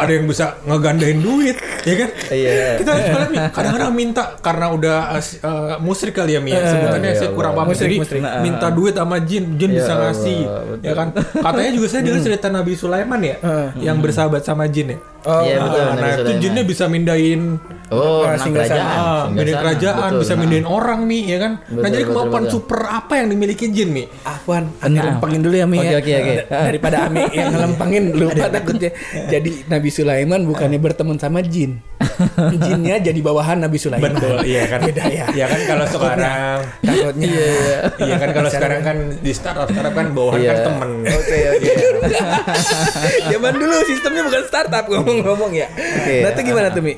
[0.00, 2.08] ada yang bisa ngegandain duit, ya kan?
[2.30, 2.52] Iya.
[2.80, 3.38] Kita harus lihat, Mi.
[3.50, 6.54] Kadang-kadang minta karena udah uh, s- uh, musrik kali ya, Mi.
[6.54, 6.64] ya.
[6.64, 7.74] Sebutannya iya, saya kurang paham.
[7.74, 8.20] Jadi musrik.
[8.40, 10.38] minta duit sama jin, jin Ya bisa Allah, ngasih,
[10.80, 11.08] ya kan?
[11.44, 13.36] Katanya juga saya dengar cerita Nabi Sulaiman ya,
[13.76, 14.98] yang bersahabat sama jin ya.
[15.22, 17.54] Oh, Iya, betul, Nabi nah itu jinnya bisa mindahin
[17.88, 18.74] Oh, Nah, nah, singgah sana.
[18.74, 18.90] kerajaan.
[18.90, 19.62] Ah, Singgah mindahin sana.
[19.62, 20.40] kerajaan, Betul, bisa nah.
[20.40, 21.52] mindahin orang mi, ya kan?
[21.52, 22.54] nah Betul, jadi betul, kemampuan betul.
[22.56, 24.04] super apa yang dimiliki jin mi?
[24.24, 25.04] Afwan, Ani Nah.
[25.04, 25.98] lempengin dulu ya Mi Oke, ya.
[26.00, 26.32] oke, oke.
[26.34, 28.90] Da- Daripada Ami yang ngelempengin lupa takutnya.
[29.28, 31.78] Jadi Nabi Sulaiman bukannya berteman sama jin.
[32.64, 34.12] Jinnya jadi bawahan Nabi Sulaiman.
[34.12, 34.80] Betul, iya kan?
[34.88, 35.24] Beda ya.
[35.28, 37.30] Iya kan kalau sekarang, Takutnya.
[37.98, 40.50] iya kan kalau sekarang kan di startup startup kan bawahan Iya.
[40.50, 40.90] kan temen.
[41.06, 41.72] Oke oke.
[43.30, 45.68] Zaman dulu sistemnya bukan startup ngomong-ngomong ya.
[45.70, 46.16] Oke.
[46.20, 46.94] Nah itu gimana tuh Mi?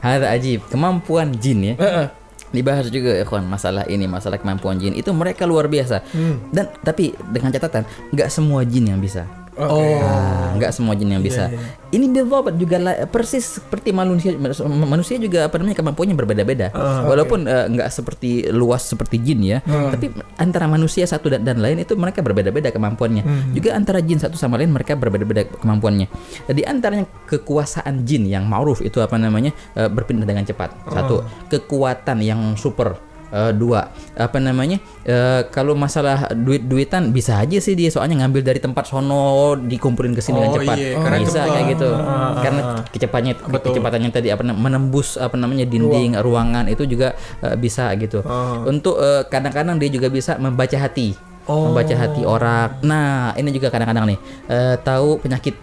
[0.00, 1.74] Hada ajib, kemampuan jin ya.
[1.76, 2.06] Heeh.
[2.50, 6.02] Dibahas juga ya kawan masalah ini masalah kemampuan jin itu mereka luar biasa
[6.50, 9.22] dan tapi dengan catatan nggak semua jin yang bisa
[9.60, 11.52] Oh, Ah, nggak semua jin yang bisa.
[11.90, 12.78] Ini Bilbobat juga
[13.10, 14.32] persis seperti manusia
[14.66, 16.72] manusia juga apa namanya kemampuannya berbeda-beda.
[17.06, 21.82] Walaupun eh, nggak seperti luas seperti jin ya, tapi antara manusia satu dan, dan lain
[21.82, 23.52] itu mereka berbeda-beda kemampuannya.
[23.52, 26.06] Juga antara jin satu sama lain mereka berbeda-beda kemampuannya.
[26.48, 30.72] Di antaranya kekuasaan jin yang ma'ruf itu apa namanya eh, berpindah dengan cepat.
[30.88, 33.94] Satu, kekuatan yang super Eh, dua.
[34.18, 34.82] Apa namanya?
[35.06, 40.18] Eh, kalau masalah duit duitan bisa aja sih dia soalnya ngambil dari tempat sono dikumpulin
[40.18, 40.76] ke sini dengan Oh, cepat.
[40.76, 41.88] iya, karena bisa kayak gitu.
[41.94, 47.54] Ah, karena kecepatannya kecepatannya tadi apa namanya, menembus apa namanya dinding ruangan itu juga eh,
[47.54, 48.18] bisa gitu.
[48.26, 48.66] Ah.
[48.66, 51.14] untuk eh, kadang-kadang dia juga bisa membaca hati.
[51.48, 51.72] Oh.
[51.72, 52.78] membaca hati orang.
[52.86, 55.54] Nah ini juga kadang-kadang nih eh, tahu penyakit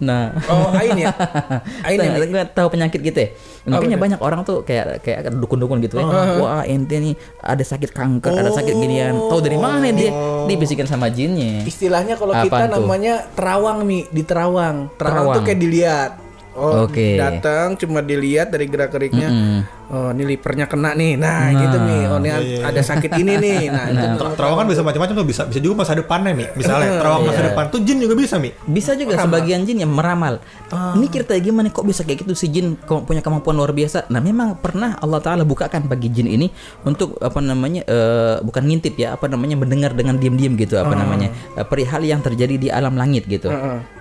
[0.00, 1.12] nah Oh Ain ya.
[1.86, 2.16] Ain ya.
[2.16, 3.28] Nggak tahu penyakit gitu ya.
[3.68, 6.08] Makanya banyak orang tuh kayak kayak dukun-dukun gitu ya.
[6.40, 9.14] Wah, ente nih ada sakit kanker, ada sakit ginian.
[9.28, 10.10] Tahu dari mana dia?
[10.48, 11.62] Dibisikin sama jinnya.
[11.68, 12.80] Istilahnya kalau kita tuh?
[12.80, 14.88] namanya terawang Mi di terawang.
[14.96, 15.36] Terawang, Terawang.
[15.36, 16.12] tuh kayak dilihat.
[16.50, 17.14] Oh, Oke.
[17.14, 19.28] datang cuma dilihat dari gerak-geriknya.
[19.30, 19.79] Mm-mm.
[19.90, 21.18] Oh, ini livernya kena nih.
[21.18, 21.98] Nah, gitu Mi.
[22.06, 22.30] Oh, ini
[22.62, 23.60] ada sakit ini nih.
[23.74, 26.46] Nah, itu Ter- terawang kan bisa macam-macam tuh bisa bisa juga masa depannya mi.
[26.54, 28.54] Misalnya terawang masa depan tuh jin juga bisa mi.
[28.70, 30.38] Bisa juga sebagian jin yang meramal.
[30.70, 34.06] Ini kita gimana kok bisa kayak gitu si jin punya kemampuan luar biasa.
[34.14, 36.46] Nah, memang pernah Allah taala bukakan bagi jin ini
[36.86, 41.34] untuk apa namanya eh, bukan ngintip ya, apa namanya mendengar dengan diam-diam gitu apa namanya
[41.58, 43.50] eh, perihal yang terjadi di alam langit gitu.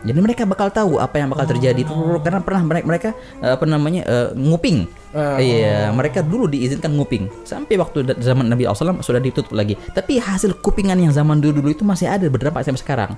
[0.06, 3.10] Jadi mereka bakal tahu apa yang bakal terjadi Tuh, karena pernah mereka mereka
[3.42, 4.86] eh, apa namanya eh, nguping.
[5.16, 9.74] Iya, mereka dulu diizinkan nguping sampai waktu zaman Nabi SAW sudah ditutup lagi.
[9.94, 13.12] Tapi hasil kupingan yang zaman dulu dulu itu masih ada berdampak sampai sekarang.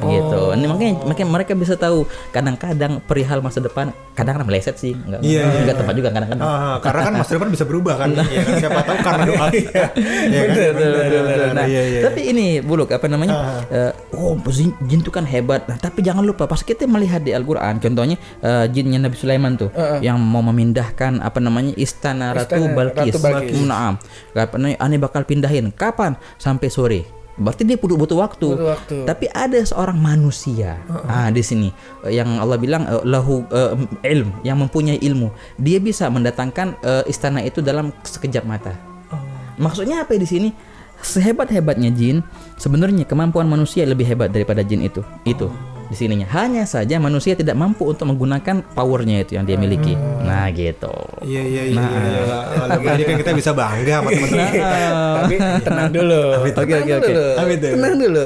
[0.00, 0.40] Gitu.
[0.56, 5.40] Ini makanya makanya mereka bisa tahu kadang-kadang perihal masa depan kadang-kadang meleset sih, enggak Iya,
[5.42, 6.44] iya, enggak tepat juga kadang-kadang.
[6.44, 8.08] Ah, karena kan masa depan bisa berubah kan.
[8.30, 9.46] Iya kan siapa tahu karena doa.
[9.54, 9.90] Iya kan?
[10.30, 11.48] Betul, betul, betul, betul.
[11.56, 12.00] Nah, Iya, iya.
[12.06, 13.64] tapi ini buluk apa namanya?
[13.68, 15.64] eh, oh, jin, jin itu kan hebat.
[15.66, 19.70] Nah, tapi jangan lupa pas kita melihat di Al-Qur'an, contohnya eh, jinnya Nabi Sulaiman tuh
[20.00, 23.12] yang mau memindahkan apa namanya istana Ratu Istana Balkis.
[23.12, 23.56] Ratu Balkis.
[23.64, 23.94] Naam.
[24.32, 25.72] Katanya aneh bakal pindahin.
[25.72, 26.16] Kapan?
[26.36, 27.19] Sampai sore.
[27.40, 28.48] Berarti dia butuh butuh waktu.
[28.52, 28.96] Butuh waktu.
[29.08, 30.76] Tapi ada seorang manusia.
[31.08, 31.72] Ah, di sini
[32.04, 35.32] yang Allah bilang eh, lahu eh, ilm, yang mempunyai ilmu.
[35.56, 38.76] Dia bisa mendatangkan eh, istana itu dalam sekejap mata.
[39.56, 40.48] Maksudnya apa di sini?
[41.00, 42.20] Sehebat-hebatnya jin,
[42.60, 45.00] sebenarnya kemampuan manusia lebih hebat daripada jin itu.
[45.24, 45.48] Itu.
[45.90, 46.26] Di sininya.
[46.30, 49.98] Hanya saja manusia tidak mampu untuk menggunakan powernya itu yang dia miliki.
[49.98, 50.94] Nah, gitu.
[51.26, 51.82] Iya iya iya.
[51.82, 52.38] iya.
[52.78, 54.52] Lebih ini kan kita bisa bangga sama teman-teman.
[55.18, 55.34] Tapi
[55.66, 56.22] tenang dulu.
[56.38, 57.06] Oke, Tenang oke, oke.
[57.10, 57.26] dulu.
[57.34, 57.66] Apa itu?
[57.74, 58.22] Tenang dulu.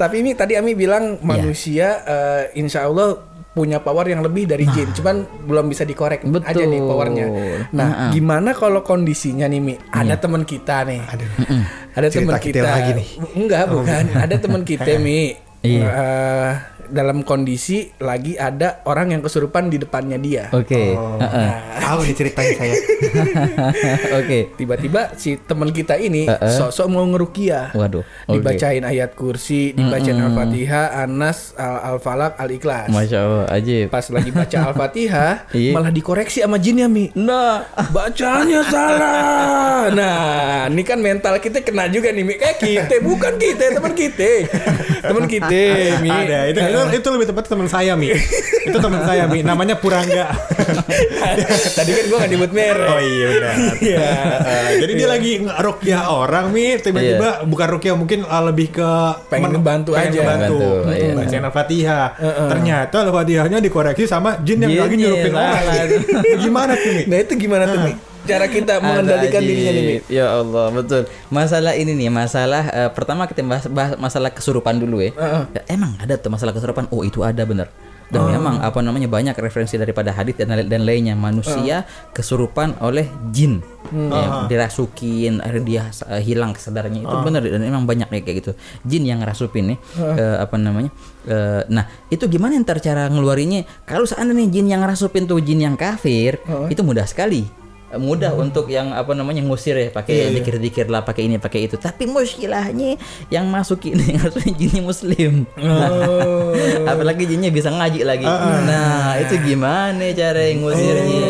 [0.00, 4.90] Tapi ini tadi Ami bilang manusia eh, insya Allah punya power yang lebih dari jin,
[4.90, 6.42] cuman belum bisa dikorek Betul.
[6.42, 7.26] aja nih powernya.
[7.70, 9.74] Nah, gimana kalau kondisinya nih Mi?
[9.94, 11.00] Ada teman kita nih.
[11.94, 12.66] Ada teman kita kita.
[12.66, 13.08] lagi nih.
[13.38, 14.04] Enggak, bukan.
[14.18, 15.20] Ada teman kita Mi.
[15.64, 15.88] Iya.
[15.88, 16.52] Eh,
[16.86, 20.44] dalam kondisi lagi ada orang yang kesurupan di depannya dia.
[20.50, 20.92] Oke.
[20.92, 21.16] Oh.
[21.16, 21.50] Heeh.
[21.78, 22.74] Tahu nih ceritanya saya.
[24.18, 24.38] Oke.
[24.54, 27.72] Tiba-tiba si teman kita ini sosok mau ngerukiah.
[27.72, 28.04] Waduh.
[28.26, 28.34] Oke.
[28.34, 32.88] Dibacain ayat kursi, dibacain Al-Fatihah, Anas, Al- Al-Falaq, Al-Ikhlas.
[32.88, 33.86] Masya Allah, ajib.
[33.88, 35.72] Pas lagi baca Al-Fatihah, Iya.
[35.72, 37.10] malah dikoreksi sama jinnya Mi.
[37.14, 39.88] Nah, Bacaannya salah.
[39.90, 42.34] Nah, ini kan mental kita kena juga nih Mi.
[42.34, 44.30] Kayak kita, bukan kita, teman kita.
[45.04, 45.60] Teman kita,
[46.00, 46.10] Mi.
[46.10, 48.10] Ada itu, itu itu lebih tepat teman saya mi.
[48.68, 49.40] itu teman saya mi.
[49.40, 50.34] Namanya Purangga.
[51.78, 52.88] Tadi kan gua gak nyebut merek.
[52.90, 53.54] oh iya benar.
[53.84, 54.08] Iya.
[54.44, 58.90] Eh, jadi dia lagi rukyah orang mi tiba-tiba bukan rukyah mungkin uh, lebih ke
[59.28, 60.20] Pengen ngebantu pengen aja.
[60.20, 60.58] ngebantu.
[60.90, 61.12] Iya.
[61.14, 62.06] bacain al-fatihah
[62.48, 65.62] ternyata al-fatihahnya dikoreksi sama jin yang lagi nyurupin orang
[66.40, 67.92] gimana tuh mi Nah, itu gimana tuh Mi?
[68.24, 70.02] Cara kita mengendalikan dirinya nih ajib.
[70.08, 71.02] Ya Allah, betul.
[71.28, 75.12] Masalah ini nih, masalah eh, pertama kita bahas, bahas masalah kesurupan dulu ya.
[75.52, 76.88] Ya, Emang ada tuh masalah kesurupan?
[76.88, 77.68] Oh, itu ada bener.
[78.04, 81.82] Dan memang apa namanya banyak referensi daripada hadis dan, dan lainnya manusia
[82.14, 83.58] kesurupan oleh jin.
[83.90, 88.52] Ya, dirasukin, akhirnya dia eh, hilang kesadarannya itu benar dan memang banyak kayak kayak gitu.
[88.86, 90.88] Jin yang ngerasupin nih eh, apa namanya?
[91.26, 93.66] eh, nah, itu gimana ntar cara ngeluarinnya?
[93.84, 96.38] Kalau seandainya jin yang ngerasupin tuh jin yang kafir,
[96.70, 97.63] itu mudah sekali
[97.98, 101.76] mudah untuk yang apa namanya ngusir ya pakai dikir-dikir lah pakai ini pakai itu.
[101.76, 105.46] Tapi muskilahnya yang masuk ini harusnya jinnya muslim.
[106.90, 108.26] Apalagi jinnya bisa ngaji lagi.
[108.26, 111.26] Nah itu gimana cara ngusirnya?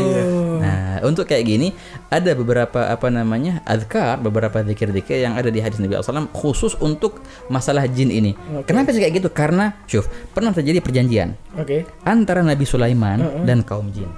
[0.60, 1.68] Nah untuk kayak gini
[2.08, 7.20] ada beberapa apa namanya adkar beberapa zikir-zikir yang ada di hadis Nabi SAW khusus untuk
[7.50, 8.32] masalah jin ini.
[8.64, 9.28] Kenapa sih kayak gitu?
[9.28, 11.84] Karena syuf pernah terjadi perjanjian Oke.
[12.06, 14.08] antara Nabi Sulaiman dan kaum jin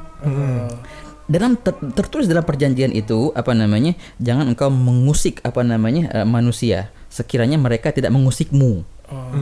[1.26, 6.90] dalam ter- tertulis dalam perjanjian itu apa namanya jangan engkau mengusik apa namanya eh, manusia.
[7.10, 8.84] Sekiranya mereka tidak mengusikmu.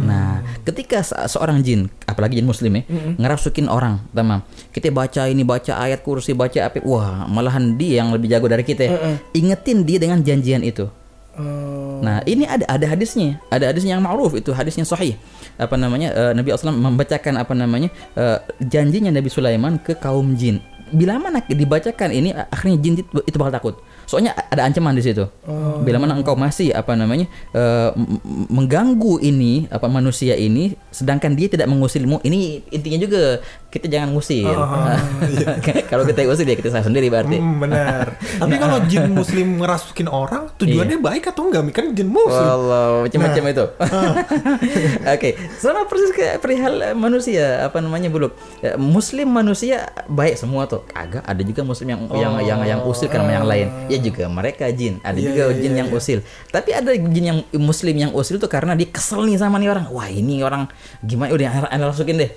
[0.05, 2.83] Nah ketika se- seorang jin apalagi jin muslim ya
[3.17, 4.45] ngerasukin orang tamam.
[4.69, 8.61] Kita baca ini baca ayat kursi baca apa wah malahan dia yang lebih jago dari
[8.61, 8.85] kita
[9.33, 10.85] ingetin dia dengan janjian itu.
[11.35, 11.99] Oh.
[11.99, 15.19] Nah ini ada ada hadisnya, ada hadisnya yang ma'ruf itu hadisnya sahih.
[15.59, 20.63] Apa namanya eh, Nabi SAW membacakan apa namanya eh, janjinya Nabi Sulaiman ke kaum jin.
[20.95, 23.75] Bila mana dibacakan ini akhirnya jin itu, bakal takut.
[24.07, 25.27] Soalnya ada ancaman di situ.
[25.83, 27.27] Bila mana engkau masih apa namanya
[27.99, 33.43] m- mengganggu ini apa manusia ini, sedangkan dia tidak mengusirmu, ini intinya juga
[33.75, 34.47] kita jangan ngusir.
[35.91, 37.43] Kalau kita usir ya kita salah sendiri berarti.
[37.43, 42.45] Hmm, benar tapi kalau jin muslim ngerasukin orang tujuannya baik atau enggak kan jin muslim
[42.45, 43.65] Walau macam-macam itu.
[45.15, 48.37] Oke, sama persis kayak perihal eh, manusia apa namanya buluk.
[48.61, 50.85] Ya, Muslim manusia baik semua tuh.
[50.93, 53.67] Agak ada juga muslim yang yang yang yang usil karena yang lain.
[53.89, 55.01] Ya juga mereka jin.
[55.01, 56.21] Ada juga jin yang usil.
[56.53, 59.87] Tapi ada jin yang muslim yang usil tuh karena dia kesel nih sama nih orang.
[59.91, 60.69] Wah, ini orang
[61.01, 62.31] gimana udah anda masukin deh.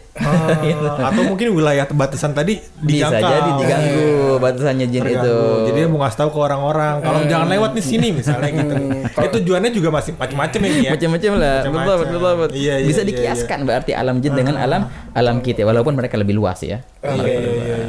[0.57, 0.85] Gitu.
[0.87, 4.07] Ah, atau mungkin wilayah batasan tadi Bisa dijangkau jadi diganggu
[4.39, 5.11] batasannya jin itu.
[5.13, 5.65] Terganggu.
[5.67, 8.73] Jadi dia mau ngasih tahu ke orang-orang kalau jangan lewat nih sini misalnya gitu.
[9.17, 10.91] Itu tujuannya juga masih macam-macam ya.
[10.95, 11.57] macam-macam lah.
[11.67, 14.81] Betul betul betul Iya, iya, bisa iya, dikiaskan berarti alam jin dengan alam
[15.13, 16.81] alam kita walaupun mereka lebih luas ya.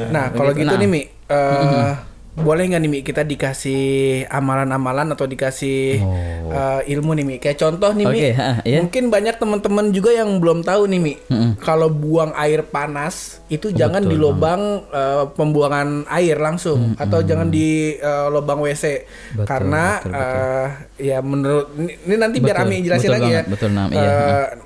[0.09, 0.81] Nah, kalau gitu Nah.
[0.81, 1.93] nih Mi, eh,
[2.39, 3.01] boleh nggak nih Mi?
[3.03, 3.83] Kita dikasih
[4.29, 6.01] amalan-amalan atau dikasih
[6.49, 7.37] eh, ilmu nih Mi?
[7.39, 8.79] Kayak contoh nih Mi, Oke, ha, iya.
[8.83, 11.15] mungkin banyak teman-teman juga yang belum tahu nih Mi,
[11.63, 16.93] kalau buang air panas itu jangan di lubang eh, pembuangan air langsung.
[16.99, 18.85] Atau jangan di eh, lubang WC
[19.39, 20.67] Betul, karena betul, eh,
[20.99, 23.43] ya menurut ini, nanti biar Betul, Ami jelasin betul lagi ya.
[23.49, 24.13] betul, Nam, iya,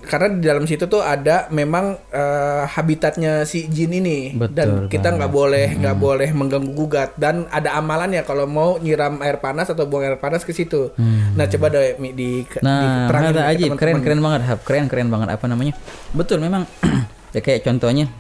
[0.09, 4.35] karena di dalam situ tuh ada memang eh, habitatnya si jin ini.
[4.35, 7.15] Betul dan kita nggak boleh nggak boleh mengganggu gugat.
[7.15, 10.91] Dan ada amalannya kalau mau nyiram air panas atau buang air panas ke situ.
[11.39, 13.79] Nah coba deh Mi, di Nah, ada aja teman-teman.
[13.79, 14.59] keren keren banget Hap.
[14.67, 15.29] keren keren banget.
[15.31, 15.79] Apa namanya?
[16.11, 16.67] Betul memang.
[17.33, 18.13] Ya kayak contohnya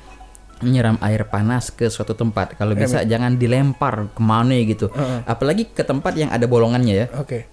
[0.64, 2.57] menyiram air panas ke suatu tempat.
[2.57, 4.88] Kalau bisa jangan dilempar ke mana gitu.
[5.28, 7.07] Apalagi ke tempat yang ada bolongannya ya.
[7.20, 7.44] Oke.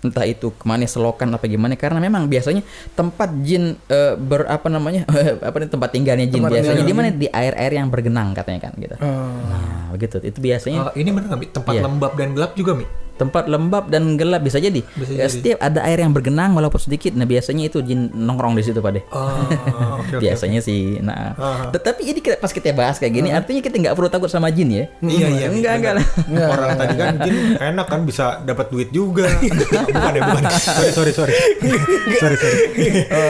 [0.00, 4.66] Entah itu ke mana selokan apa gimana karena memang biasanya tempat jin eh, ber apa
[4.68, 5.02] namanya
[5.48, 8.72] apa nih tempat tinggalnya jin Tempat biasanya di mana di air-air yang bergenang katanya kan
[8.76, 9.30] gitu Oh.
[9.44, 11.46] nah begitu itu biasanya Eh, ini benar nggak Mi?
[11.48, 11.82] tempat Iya.
[11.82, 12.86] lembab dan gelap juga mi?
[13.18, 14.80] Tempat lembab dan gelap bisa jadi.
[15.08, 18.78] Ya, setiap ada air yang bergenang walaupun sedikit, nah biasanya itu jin nongkrong di situ
[18.78, 19.02] pada.
[19.08, 19.34] Oh,
[20.00, 20.96] oke, oke, biasanya sih.
[21.00, 21.68] Nah, Ah.
[21.68, 24.70] tetapi ini kita- pas kita bahas kayak gini, artinya kita nggak perlu takut sama jin
[24.70, 24.84] ya.
[25.00, 25.46] Iya iya.
[25.48, 26.06] Enggak enggak lah.
[26.48, 29.26] Orang tadi kan mungkin enak kan bisa dapat duit juga.
[29.88, 30.42] bukan ya bukan.
[30.54, 31.34] Sorry sorry sorry.
[32.14, 32.56] sorry sorry.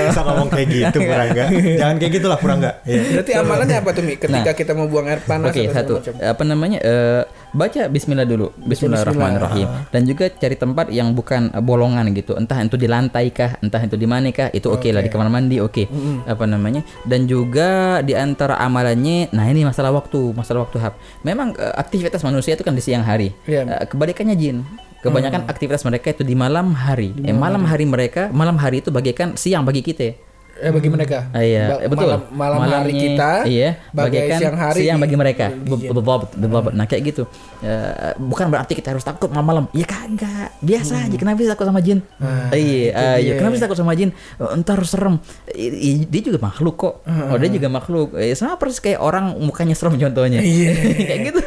[0.09, 1.44] bisa ngomong kayak gitu Purangga.
[1.51, 2.70] Jangan kayak gitulah Purangga.
[2.85, 3.01] Iya.
[3.14, 4.14] Berarti amalannya apa tuh Mi?
[4.14, 4.55] Ketika Nah.
[4.55, 5.92] kita mau buang air panas Oke, atau satu.
[5.98, 6.12] macam?
[6.20, 6.79] Apa namanya?
[6.81, 8.52] eh, baca bismillah dulu.
[8.64, 9.66] Bismillahirrahmanirrahim.
[9.88, 12.37] Dan juga cari tempat yang bukan eh, bolongan gitu.
[12.37, 15.28] Entah itu di lantai kah, entah itu di mana kah, itu oke lah di kamar
[15.32, 15.88] mandi oke.
[16.28, 16.84] Apa namanya?
[17.04, 20.94] Dan juga di antara amalannya, nah ini masalah waktu, masalah waktu hab.
[21.24, 23.32] Memang eh, aktivitas manusia itu kan di siang hari.
[23.48, 23.64] Iya.
[23.64, 24.64] Eh, kebalikannya jin.
[24.98, 27.14] Kebanyakan aktivitas mereka itu di malam hari.
[27.22, 30.27] eh, malam hari mereka, malam hari itu bagaikan siang bagi kita.
[30.59, 31.31] Eh bagi mereka.
[31.31, 32.09] Ah, iya, Ba- eh, betul.
[32.29, 33.31] Malam, malam hari kita.
[33.47, 34.79] iya, bagai bagaikan siang hari.
[34.81, 35.47] siang bagi mereka.
[35.49, 36.73] di- Be- bebabat, bebabat.
[36.73, 37.23] Nah kayak gitu.
[37.61, 39.71] Eh, bukan berarti kita harus takut malam-malam.
[39.71, 40.51] Ya kagak.
[40.59, 41.14] Biasa aja.
[41.14, 42.03] Kenapa sih takut sama jin?
[42.51, 43.33] iya, iya.
[43.35, 44.11] Kenapa sih takut sama jin?
[44.37, 45.23] Entar serem.
[45.49, 46.94] I- dia juga makhluk kok.
[47.07, 48.18] Oh dia juga makhluk.
[48.18, 50.42] Eh, sama persis kayak orang mukanya serem contohnya.
[50.42, 50.71] Iya.
[51.09, 51.40] kayak gitu.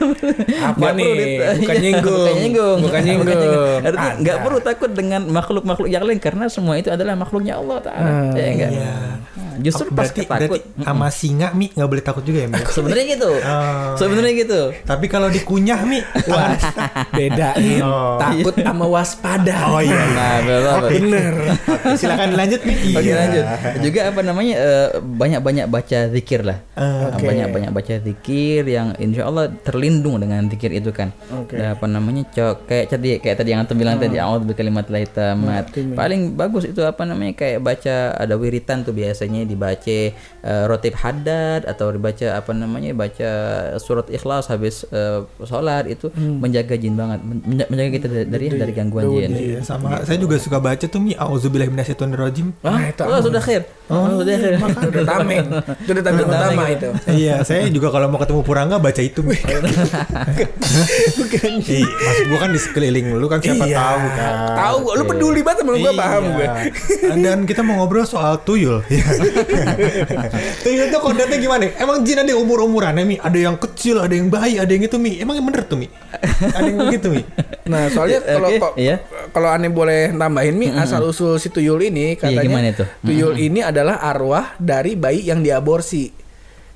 [0.58, 1.04] Apa Nggak nih?
[1.04, 1.26] perlu
[1.62, 2.20] Bukan Iya, nyinggung.
[2.26, 2.78] Bukan nyinggung.
[2.80, 3.80] Bukan nyinggung.
[3.84, 8.10] Artinya nggak perlu takut dengan makhluk-makhluk yang lain karena semua itu adalah makhluknya Allah Taala.
[8.34, 8.72] Ya enggak?
[9.02, 10.60] Nah, Justru pas berarti, takut.
[10.60, 12.62] berarti sama singa Mi nggak boleh takut juga ya Mi?
[12.78, 13.30] Sebenarnya gitu.
[13.36, 13.94] Oh.
[14.00, 14.62] Sebenarnya gitu.
[14.84, 16.56] Tapi kalau dikunyah Mi, Wah,
[17.16, 18.16] bedain Oh.
[18.16, 19.58] takut sama waspada.
[19.68, 20.02] Oh iya.
[20.14, 20.90] Nah, betul.
[21.02, 21.34] Bener.
[21.98, 22.74] Silakan dilanjut Mi.
[22.94, 23.16] Oke Iya.
[23.18, 23.46] lanjut.
[23.82, 26.58] Juga apa namanya eh, banyak-banyak baca zikir lah.
[26.78, 27.26] Eh, Oke.
[27.28, 31.12] Banyak-banyak baca zikir yang insya Allah terlindung dengan zikir itu kan.
[31.34, 31.58] Oke.
[31.58, 35.72] Dan apa namanya cok kayak tadi kayak tadi yang antum bilang tadi awal kalimat tamat.
[35.74, 41.64] Paling bagus itu apa namanya kayak baca ada wiritan tuh biasanya dibaca eh, rotib haddad
[41.64, 43.32] atau dibaca apa namanya baca
[43.78, 48.72] surat ikhlas habis eh, sholat itu menjaga jin banget menja- menjaga kita dari dari, dari
[48.72, 49.30] gangguan jin.
[49.32, 52.54] Iya, sama saya juga suka baca tuh Mi Auzubillahiminasyaitonirrajim.
[52.62, 53.62] Ah, Nah, itu oh, sudah khair.
[53.88, 54.54] Oh, sudah khair.
[54.58, 55.46] Itu udah tameng.
[55.78, 56.90] Itu udah tameng utama itu.
[57.12, 59.22] iya, saya juga kalau mau ketemu Purangga baca itu.
[59.22, 59.38] Mi.
[61.62, 63.78] Iya, maksud gua kan di sekeliling lu kan siapa Iya.
[63.78, 64.34] tahu kan.
[64.56, 66.48] Tahu gua, lu peduli banget sama gua, paham gue.
[66.48, 67.14] Iya.
[67.14, 68.82] Dan kita mau ngobrol soal tuyul.
[70.32, 70.52] Iya.
[70.60, 71.68] tuyul tuh kodratnya gimana?
[71.76, 73.16] Emang jin ada umur-umurannya Mi?
[73.18, 75.18] Ada yang kecil, ada yang bayi, ada yang itu Mi.
[75.18, 75.88] Emang yang bener tuh Mi?
[76.48, 77.22] Ada yang begitu Mi?
[77.66, 78.96] Nah, soalnya kalau Oke, kok- iya.
[79.30, 82.86] kalau aneh boleh tambahin mi asal usul si tuyul ini katanya gimana itu?
[83.02, 86.21] tuyul ini adalah arwah dari bayi yang diaborsi.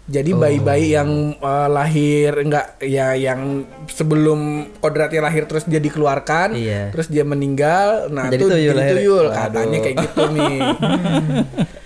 [0.06, 4.40] Jadi bayi-bayi yang uh, lahir enggak ya yang sebelum
[4.78, 6.94] kodratnya lahir terus dia dikeluarkan, Iya.
[6.94, 8.94] terus dia meninggal, nah Jadi itu tuyul jadi lahir.
[8.96, 10.56] tuyul katanya kayak gitu nih.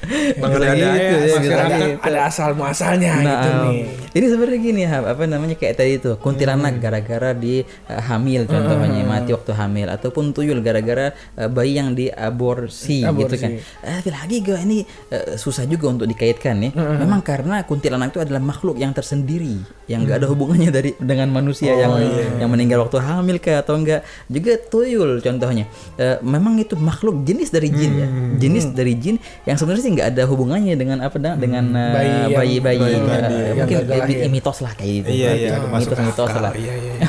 [0.09, 1.79] Bisa ada gitu ya, ya, masyarakat.
[1.85, 2.01] gitu.
[2.01, 3.79] ada asal muasalnya Nah, gitu um, nih.
[4.09, 9.05] ini sebenarnya gini Hab, apa namanya kayak tadi itu kuntilanak gara-gara di uh, hamil contohnya
[9.05, 13.61] mati waktu hamil ataupun tuyul gara-gara uh, bayi yang diaborsi gitu kan.
[13.85, 14.81] Eh, lagi gue ini
[15.13, 16.71] uh, susah juga untuk dikaitkan nih.
[16.73, 21.71] Memang karena kuntilanak itu adalah makhluk yang tersendiri yang gak ada hubungannya dari dengan manusia
[21.71, 21.93] yang
[22.35, 24.01] yang meninggal waktu hamil kah atau enggak.
[24.25, 25.65] Juga tuyul contohnya.
[25.95, 28.07] Eh, memang itu makhluk jenis dari jin ya.
[28.37, 32.31] Jenis dari jin yang sebenarnya sih nggak ada hubungannya dengan apa dengan uh, Bayi yang-
[32.33, 34.29] bayi-bayi bayi eh, tadi, yang mungkin lahir.
[34.29, 35.07] mitos lah kayak gitu.
[35.11, 36.41] Iya iya, mitos masuk mitos akal.
[36.41, 36.53] lah.
[36.53, 36.93] Iya iya.
[36.97, 37.07] iya.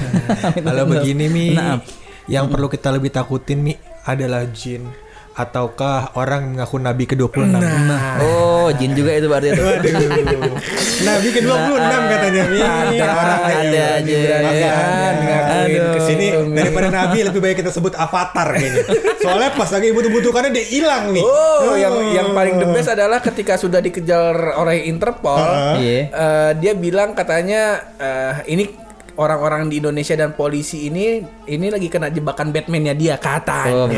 [0.67, 1.81] Kalau begini Mi, Nah.
[2.27, 4.87] yang perlu kita lebih takutin Mi adalah jin
[5.41, 7.49] ataukah orang mengaku nabi ke-26.
[7.49, 9.65] Nah, Oh, jin juga itu berarti itu.
[11.03, 12.61] nabi ke-26 katanya Mi.
[12.61, 14.19] ada orang ada yang aja.
[14.21, 15.91] berani-beranian ngakuin Aduh.
[15.91, 18.83] ke Sini daripada nabi lebih baik kita sebut avatar kayaknya.
[19.19, 21.25] Soalnya pas lagi butuh-butuhkannya dia hilang nih.
[21.25, 25.41] Oh, yang yang paling the best adalah ketika sudah dikejar oleh Interpol,
[25.77, 26.01] Iya.
[26.07, 27.63] eh, dia bilang katanya
[27.97, 28.65] eh, ini
[29.13, 33.85] orang-orang di Indonesia dan polisi ini ini lagi kena jebakan Batman-nya dia katanya.
[33.85, 33.89] Oh.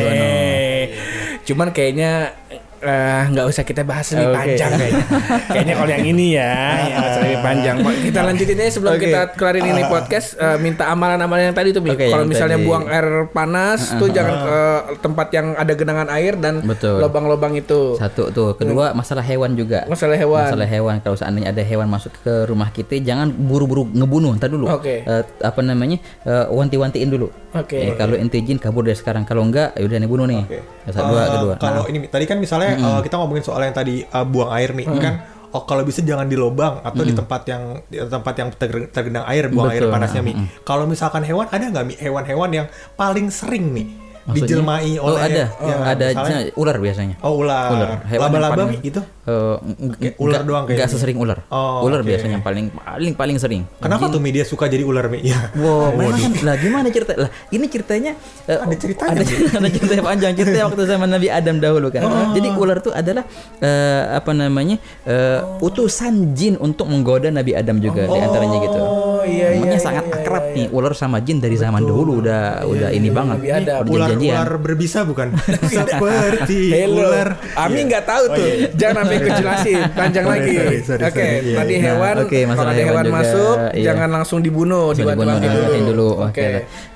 [1.42, 2.38] Cuman kayaknya
[2.82, 4.36] eh, nggak usah kita bahas lebih Oke.
[4.36, 5.04] panjang kayaknya.
[5.54, 6.52] kayaknya kalau yang ini ya,
[6.90, 7.76] usah lebih panjang.
[8.02, 9.02] Kita lanjutin aja sebelum Oke.
[9.06, 11.82] kita kelarin ini podcast eh, minta amalan-amalan yang tadi tuh.
[11.82, 12.66] Oke, kalau misalnya tadi.
[12.66, 14.58] buang air panas tuh jangan ke
[14.98, 16.98] tempat yang ada genangan air dan Betul.
[16.98, 17.94] lubang-lubang itu.
[17.96, 19.86] Satu tuh, kedua masalah hewan juga.
[19.86, 20.46] Masalah hewan.
[20.50, 24.34] Masalah hewan kalau seandainya ada hewan masuk ke rumah kita jangan buru-buru ngebunuh.
[24.36, 24.66] Ntar dulu.
[24.70, 25.06] Oke.
[25.06, 26.02] Eh, apa namanya?
[26.26, 27.30] eh, wanti-wantiin dulu.
[27.52, 27.76] Oke.
[27.76, 29.28] Eh, kalau ente jin kabur dari sekarang.
[29.28, 30.42] Kalau enggak, ya udah nih bunuh nih.
[30.88, 31.54] Satu dua kedua.
[31.60, 34.72] Kalau Nah, ini tadi kan misalnya eh, kita ngomongin soal yang tadi eh, buang air
[34.72, 35.14] nih kan
[35.52, 39.28] oh kalau bisa jangan di lubang atau di tempat yang di tempat yang ter- tergenang
[39.28, 40.32] air buang air Betul, panasnya nah, mi.
[40.64, 43.86] Kalau misalkan hewan ada nggak mi hewan-hewan yang paling sering nih
[44.22, 45.44] dijelmai oh oleh ada.
[45.50, 47.16] ya, ada misalnya- ular biasanya.
[47.26, 48.00] Oh ular.
[48.06, 49.00] Yang Laba-laba paling- Mi, gitu.
[49.22, 49.56] Eh,
[49.94, 50.90] Kayak ular doang nggak kayaknya.
[50.90, 52.10] sesering ular Oh, ular oke.
[52.10, 55.22] biasanya yang paling paling paling sering Kenapa tuh media suka jadi ular Mi?
[55.22, 55.46] Ya.
[55.54, 57.14] Wow, memang kan, lah gimana cerita?
[57.14, 59.22] Lah ini ceritanya eh, Ada ceritanya, Ada,
[59.62, 60.32] ada cerita yang panjang.
[60.34, 62.02] Ceritanya waktu zaman Nabi Adam dahulu kan.
[62.02, 62.34] Oh.
[62.34, 63.22] Jadi ular itu adalah
[63.56, 64.76] eh, apa namanya?
[65.04, 68.80] eh, utusan jin untuk menggoda Nabi Adam juga di antaranya gitu.
[68.80, 69.62] Oh iya iya.
[69.62, 73.38] Makanya sangat akrab nih ular sama jin dari zaman dahulu udah udah ini banget.
[73.38, 73.80] Nabi Adam.
[73.86, 74.34] Udah janjian.
[74.34, 75.30] Ular-ular berbisa bukan?
[75.70, 77.06] Seperti Hello.
[77.06, 77.28] ular.
[77.54, 77.88] Ami Iya.
[77.88, 78.46] nggak tahu tuh.
[78.74, 79.76] Jangan sampai jelasin.
[79.92, 80.56] Panjang Sorry, lagi.
[80.56, 81.02] Oke, sorry.
[81.42, 81.82] Iya, tadi iya.
[81.92, 82.14] hewan.
[82.22, 83.84] Oke, masalah kalau ada hewan hewan juga, masuk, iya.
[83.90, 85.86] jangan langsung dibunuh, dibantu dibunuh, dulu.
[85.92, 86.10] dulu.
[86.26, 86.40] Oke.
[86.42, 86.48] Oke.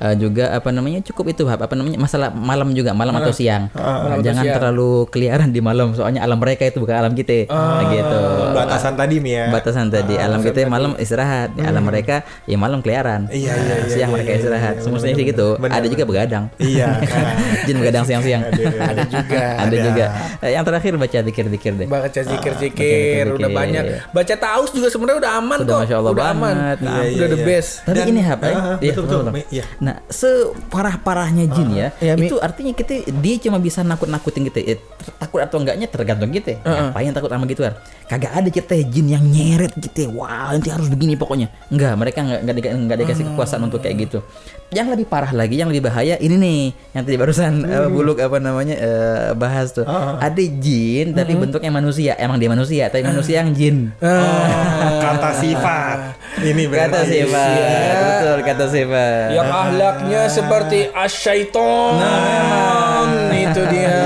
[0.03, 3.69] Eh, juga apa namanya cukup itu apa namanya masalah malam juga malam atau siang.
[3.73, 4.57] Malam atau Jangan siang.
[4.59, 7.47] terlalu keliaran di malam soalnya alam mereka itu bukan alam kita.
[7.49, 8.21] Nah, gitu.
[8.55, 9.49] Batasan tadi Mi ya.
[9.51, 13.29] Batasan tadi alam kita malam istirahat, di alam mereka ya malam keliaran.
[13.31, 14.75] Iya, iya, Nah, iya, siang iya, mereka iya, istirahat.
[14.79, 15.49] iya, Semestinya sih gitu.
[15.59, 16.45] Ada juga begadang.
[16.57, 16.89] Iya.
[17.67, 18.43] Jin begadang siang-siang.
[18.53, 19.45] Ada juga.
[19.61, 20.05] Ada juga.
[20.43, 21.87] Eh, Yang terakhir baca zikir-zikir deh.
[22.07, 23.85] Baca Baca zikir-zikir, udah banyak.
[24.11, 25.81] Baca taus juga sebenarnya udah aman Sudah kok.
[25.83, 26.55] Masya Allah udah aman.
[26.55, 27.47] Nah, Iya, udah iya, the iya.
[27.47, 27.71] best.
[27.83, 28.47] Tapi Dan- ini Hap, eh?
[28.49, 29.21] Ah, Iya, betul, betul.
[29.27, 29.43] betul.
[29.51, 29.65] Iya.
[29.83, 32.27] Nah, separah-parahnya jin ya, Iya, Mi.
[32.29, 34.59] itu artinya kita dia cuma bisa nakut-nakutin kita.
[34.63, 36.63] Eh, ter- takut atau enggaknya tergantung kita.
[36.63, 37.75] Ngapain takut sama gituan?
[38.07, 40.07] Kagak ada cerita jin yang nyeret kita.
[40.09, 41.51] Wah, nanti harus begini pokoknya.
[41.69, 44.19] Enggak, mereka enggak enggak, enggak dikasih kekuasaan untuk kayak gitu.
[44.67, 46.61] Yang lebih parah lagi, yang lebih bahaya ini nih,
[46.91, 49.87] yang tadi barusan eh, buluk apa namanya eh, bahas tuh.
[50.19, 52.19] Ada jin tapi bentuknya manusia.
[52.19, 53.95] Emang dia manusia, tapi manusia yang jin.
[54.03, 55.99] Oh, kata sifat.
[56.37, 57.09] Ini Kata berarti.
[57.09, 59.27] sifat, betul kata sifat.
[59.33, 61.93] Yang ahlaknya seperti asyaiton.
[61.97, 63.97] Nah, itu dia.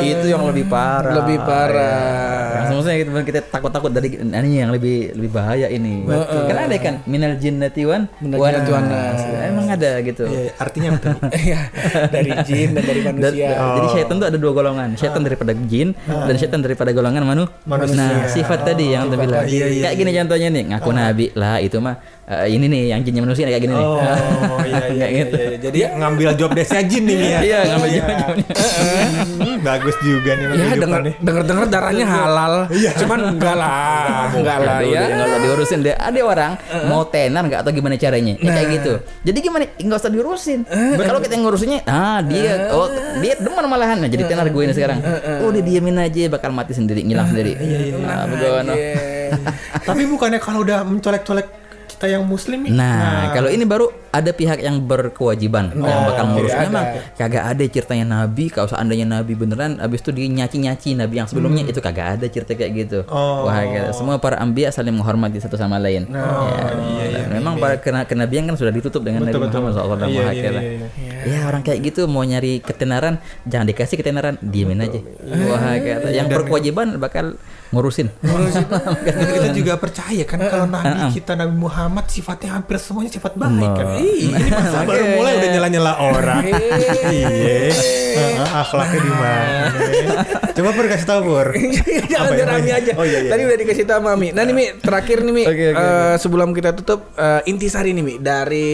[0.00, 1.14] itu yang lebih parah.
[1.16, 2.48] Lebih parah.
[2.50, 6.04] Yang semestinya kita, kita takut-takut dari ini yang lebih lebih bahaya ini.
[6.04, 9.20] Karena ada kan minal jinnati wan Minal wan jinnati wan nas.
[9.24, 10.24] Emang ada gitu.
[10.28, 10.52] Iya, iya.
[10.60, 10.88] artinya?
[10.92, 10.98] Mi?
[11.40, 11.60] Iya,
[12.12, 13.50] dari jin dan dari Dan- manusia.
[13.56, 17.44] Jadi syaitan itu ada dua golongan, syaitan daripada jin dan syaitan daripada golongan manu.
[17.64, 17.96] Manusia.
[17.96, 19.44] Nah, sifat tadi yang kita bilang.
[19.48, 21.96] Iya, iya, kayak gini contohnya nih, ngaku nabi lah itu mah
[22.28, 23.86] eh, ini nih yang jinnya manusia kayak gini nih.
[23.86, 23.98] Oh,
[24.70, 25.36] iya, iya, iya, gitu.
[25.36, 25.56] iya.
[25.58, 27.38] Jadi ngambil job desk-nya jin nih ya.
[27.40, 27.88] Iya, ngambil
[29.66, 31.14] Bagus juga nih Ya denger nih.
[31.20, 35.06] denger denger darahnya halal, cuman enggak lah, enggak lah ya.
[35.06, 35.94] dia nggak usah diurusin deh.
[35.94, 36.52] Ada orang
[36.90, 38.34] mau tenar nggak atau gimana caranya?
[38.40, 38.92] Ya, kayak gitu.
[39.26, 39.64] Jadi gimana?
[39.78, 40.60] Nggak usah diurusin.
[41.00, 42.86] Kalau kita yang ngurusinnya, ah dia, oh
[43.20, 43.98] dia demen malahan.
[44.00, 44.98] Nah, jadi tenar gue ini sekarang.
[45.44, 47.52] Oh dia diemin aja, bakal mati sendiri, ngilang sendiri.
[48.00, 48.72] Nah, bagaimana?
[49.30, 49.36] Iya.
[49.86, 51.59] Tapi bukannya kalau udah mencolek-colek
[52.00, 52.72] kita yang muslim Mi?
[52.72, 56.48] Nah, kalau ini baru ada pihak yang berkewajiban yang bakal ngurus.
[56.56, 57.00] oke, Memang ada.
[57.12, 58.48] kagak ada ceritanya nabi.
[58.48, 62.56] Kalau seandainya nabi beneran, abis itu dia nyaci-nyaci nabi yang sebelumnya itu kagak ada cerita
[62.56, 62.98] kayak gitu.
[63.04, 63.44] Oh.
[63.44, 64.00] Wah, gitu.
[64.00, 66.08] semua para ambia saling menghormati satu sama lain.
[66.08, 69.60] ya, dan memang para kena kenabian kan sudah ditutup dengan Betul, Nabi betul.
[69.60, 70.08] Muhammad SAW.
[70.08, 70.88] Iya, iya, iya,
[71.20, 75.04] Ya orang kayak gitu mau nyari ketenaran, jangan dikasih ketenaran, diemin aja.
[75.52, 76.08] Wah, kata.
[76.16, 77.36] Yang berkewajiban bakal
[77.70, 78.10] ngurusin.
[79.06, 83.70] Dan kita juga percaya kan kalau Nabi kita Nabi Muhammad sifatnya hampir semuanya sifat baik
[83.78, 83.86] kan.
[83.86, 84.02] Nah.
[84.02, 86.42] Ih, ini masa baru mulai udah nyela-nyela orang.
[86.50, 87.70] Iya.
[88.10, 89.64] Heeh, Akhlaknya di mana?
[90.50, 91.48] Coba Pur kasih tahu Pur.
[92.10, 92.92] Jangan biar Ami aja.
[92.98, 93.30] Oh iya iya.
[93.30, 94.28] Tadi udah dikasih tahu Mami.
[94.34, 95.44] Nah nih Mi, terakhir nih Mi.
[95.46, 98.70] Oke, oke, Eh, sebelum kita tutup eh, intisari nih Mi dari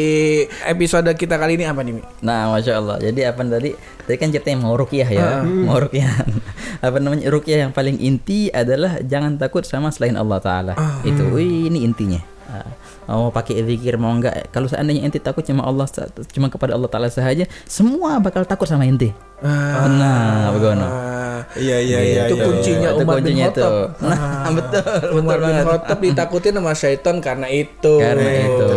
[0.65, 2.03] episode kita kali ini apa nih Mi?
[2.25, 2.97] Nah, masya Allah.
[2.99, 3.71] Jadi apa tadi?
[4.07, 6.23] Tadi kan ceritanya mau rukyah ya, mau rukyah.
[6.87, 7.27] apa namanya?
[7.27, 10.73] Rukyah yang paling inti adalah jangan takut sama selain Allah Taala.
[11.03, 12.23] Itu, wih, ini intinya.
[12.47, 12.71] Ah,
[13.07, 14.51] mau pakai zikir mau enggak?
[14.51, 15.87] Kalau seandainya ente takut cuma Allah,
[16.35, 19.15] cuma kepada Allah Taala saja, semua bakal takut sama ente.
[19.43, 20.87] nah, bagaimana?
[20.89, 21.17] Ah,
[21.57, 22.23] Iya iya iya.
[22.27, 22.45] itu iya.
[22.49, 23.63] kuncinya Itu Umar bin kuncinya Khattab.
[23.69, 23.85] tuh.
[24.01, 25.65] Nah, betul, betul Umar bin banget.
[25.69, 27.95] Khattab ditakutin sama syaitan karena itu.
[28.01, 28.69] Karena itu.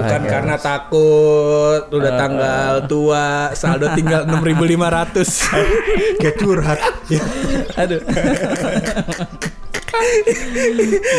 [0.00, 6.20] Bukan karena takut udah tanggal tua, saldo tinggal 6500.
[6.20, 6.80] Kayak curhat.
[7.12, 7.22] Ya.
[7.84, 8.00] Aduh.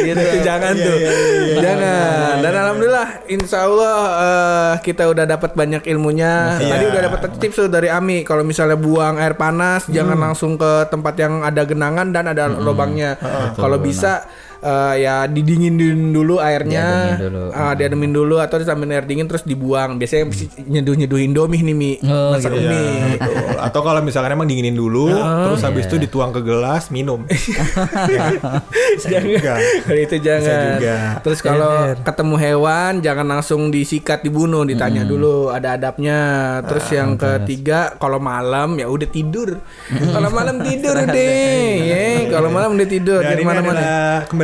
[0.03, 0.21] Gitu.
[0.21, 0.97] Itu jangan Iya, tuh.
[0.97, 2.33] iya, iya, jangan.
[2.39, 6.57] Dan alhamdulillah insya Allah eh, kita udah dapat banyak ilmunya.
[6.57, 10.71] Tadi udah dapat tips tuh dari Ami kalau misalnya buang air panas jangan langsung ke
[10.87, 13.17] tempat yang ada genangan dan ada lubangnya.
[13.53, 14.25] Kalau bisa
[14.59, 17.43] eh, ya didinginin dulu airnya, Diademin dulu.
[17.51, 19.97] Ah, diademin dulu atau disambil air dingin terus dibuang.
[19.97, 20.29] Biasanya
[20.65, 22.65] nyeduh nyeduh Indomie nih mi, Oh, masak gitu.
[22.65, 23.17] mie.
[23.17, 23.57] Betul.
[23.57, 27.25] Atau kalau misalkan emang dinginin dulu, terus habis itu dituang ke gelas, minum.
[29.03, 30.41] jangan kalau itu jangan.
[30.41, 30.97] Bisa juga.
[31.23, 36.19] terus kalau ketemu hewan jangan langsung disikat dibunuh ditanya dulu ada adabnya.
[36.65, 39.59] Terus yang ketiga kalau malam ya udah tidur.
[40.17, 42.01] Kalau malam tidur deh ya
[42.31, 43.21] kalau malam udah tidur.
[43.21, 43.45] Dan di ini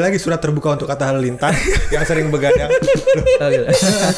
[0.03, 1.55] lagi surat terbuka untuk kata halilintar
[1.95, 2.67] yang sering begadang.
[3.39, 3.65] Oh, gitu.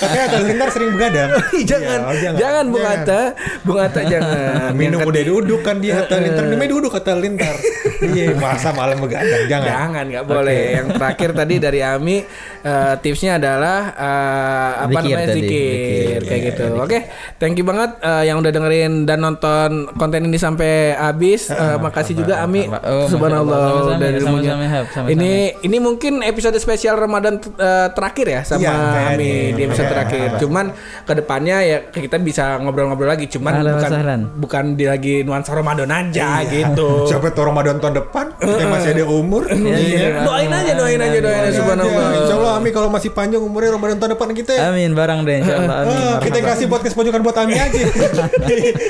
[0.02, 1.30] Katanya kata halilintar sering begadang.
[1.70, 3.22] jangan, Iya, jangan, Bung Atta,
[3.62, 4.74] Bung Atta jangan.
[4.80, 7.56] Minum udah duduk kan dia kata halilintar, minumnya duduk kata halilintar.
[8.02, 9.68] Iya, masa malam begadang, jangan.
[9.70, 10.62] Jangan nggak boleh.
[10.82, 12.18] Yang terakhir tadi dari Ami
[12.66, 16.66] eh, tipsnya adalah eh, apa Zikir namanya zikir, kayak ya, gitu.
[16.82, 17.00] Oke,
[17.38, 21.54] thank you banget eh, yang udah dengerin dan nonton konten ini sampai habis.
[21.54, 22.66] Eh, makasih juga Ami.
[22.68, 24.54] Oh, Subhanallah dari ilmunya.
[24.56, 25.08] Sama-sama.
[25.12, 25.34] Ini
[25.76, 29.12] ini mungkin episode spesial Ramadan eh, terakhir ya sama Iya.
[29.12, 29.92] Ami di episode Iya.
[29.92, 30.28] terakhir.
[30.40, 30.66] Cuman
[31.04, 33.28] ke depannya ya kita bisa ngobrol-ngobrol lagi.
[33.28, 34.22] Cuman wa bukan sahlan.
[34.34, 36.88] bukan di lagi nuansa Ramadan aja gitu.
[37.12, 39.44] Siapa tahu Ramadan tahun depan kita masih ada umur.
[39.76, 40.24] Iya.
[40.24, 41.52] Doain aja, doain aja, doain aja.
[41.54, 42.08] Subhanallah.
[42.16, 44.54] Insya Allah Ami kalau masih panjang umurnya Ramadan tahun depan kita.
[44.66, 45.98] Amin barang deh insyaallah amin.
[46.00, 47.76] Ah, kita kasih podcast pojokan buat Ami aja.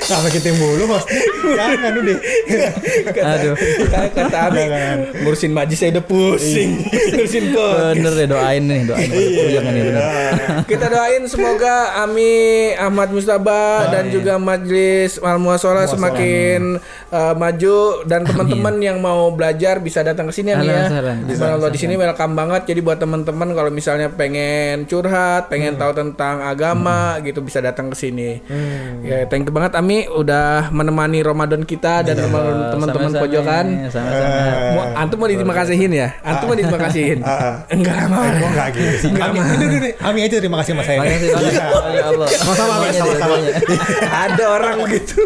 [0.06, 1.10] Sama kita mulu host.
[1.42, 2.18] Jangan udah.
[3.26, 3.54] Aduh.
[3.88, 4.62] Kayak kata Abi,
[5.18, 6.75] ngurusin majis saya udah pusing.
[6.76, 7.96] Ngurusin podcast.
[7.96, 9.10] Bener deh doain nih, doain
[9.50, 10.04] yang ini bener.
[10.72, 12.34] Kita doain semoga Ami
[12.76, 16.78] Ahmad Mustaba dan juga Majelis Al Muasalah semakin
[17.10, 20.90] uh, maju dan teman-teman yang mau belajar bisa datang ke sini ya.
[21.26, 22.62] Subhanallah di sini welcome banget.
[22.66, 27.98] Jadi buat teman-teman kalau misalnya pengen curhat, pengen tahu tentang agama gitu bisa datang ke
[27.98, 28.42] sini.
[29.06, 33.66] Ya, thank you banget Ami udah menemani Ramadan kita dan teman- teman-teman pojokan.
[33.90, 34.40] Sama-sama.
[34.76, 36.08] Mau antum mau terima kasihin ya?
[36.22, 37.20] Antum mau terima kasihin?
[37.76, 38.18] Enggak lama.
[38.26, 39.10] Eh, enggak gitu sih?
[39.12, 39.90] Ini.
[40.02, 41.00] Ami aja terima kasih sama saya.
[41.02, 41.54] Makasih banget.
[41.56, 42.28] Ya Allah.
[42.30, 43.36] Sama-sama, sama-sama.
[44.26, 45.18] Ada orang begitu.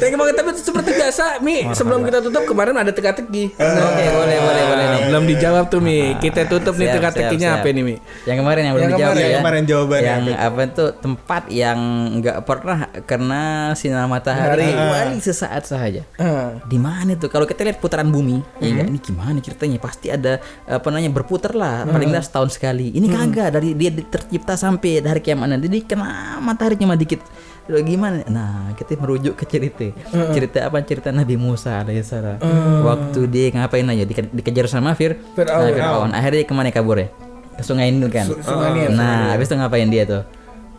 [0.00, 3.54] Thank you banget tapi seperti biasa Mi sebelum kita tutup kemarin ada teka-teki.
[3.56, 5.02] Oke, boleh, boleh, boleh nih.
[5.10, 6.14] Belum dijawab tuh Mi.
[6.20, 7.96] Kita tutup nih teka-tekinya apa nih Mi?
[8.28, 9.20] Yang kemarin yang belum dijawab ya.
[9.20, 10.62] yang kemarin jawabannya Yang apa?
[10.70, 11.78] tuh tempat yang
[12.20, 14.66] nggak pernah kena sinar matahari Hari.
[14.70, 16.02] kecuali sesaat saja.
[16.20, 16.58] Ah.
[16.64, 17.28] Di mana tuh?
[17.32, 18.86] Kalau kita lihat putaran bumi, ya nggak?
[18.90, 19.78] ini gimana ceritanya?
[19.78, 22.90] Pasti ada apa namanya berputar lah, paling nggak setahun sekali.
[22.90, 27.22] Ini kagak dari dia di- tercipta sampai dari kiamat dia kena matahari cuma dikit.
[27.70, 28.26] Gimana?
[28.26, 29.86] Nah, kita merujuk ke cerita.
[30.34, 30.82] Cerita apa?
[30.82, 32.42] Cerita Nabi Musa alaihissalam.
[32.82, 35.62] Waktu dia ngapain aja Dike- dikejar sama Fir, Fir'aun.
[35.62, 36.10] Nah, Fir'aun.
[36.10, 37.06] Akhirnya ke mana kabur ya?
[37.54, 38.26] Ke sungai Nil kan.
[38.26, 38.90] Sungai Nil.
[38.90, 40.26] Nah, habis itu ngapain dia tuh?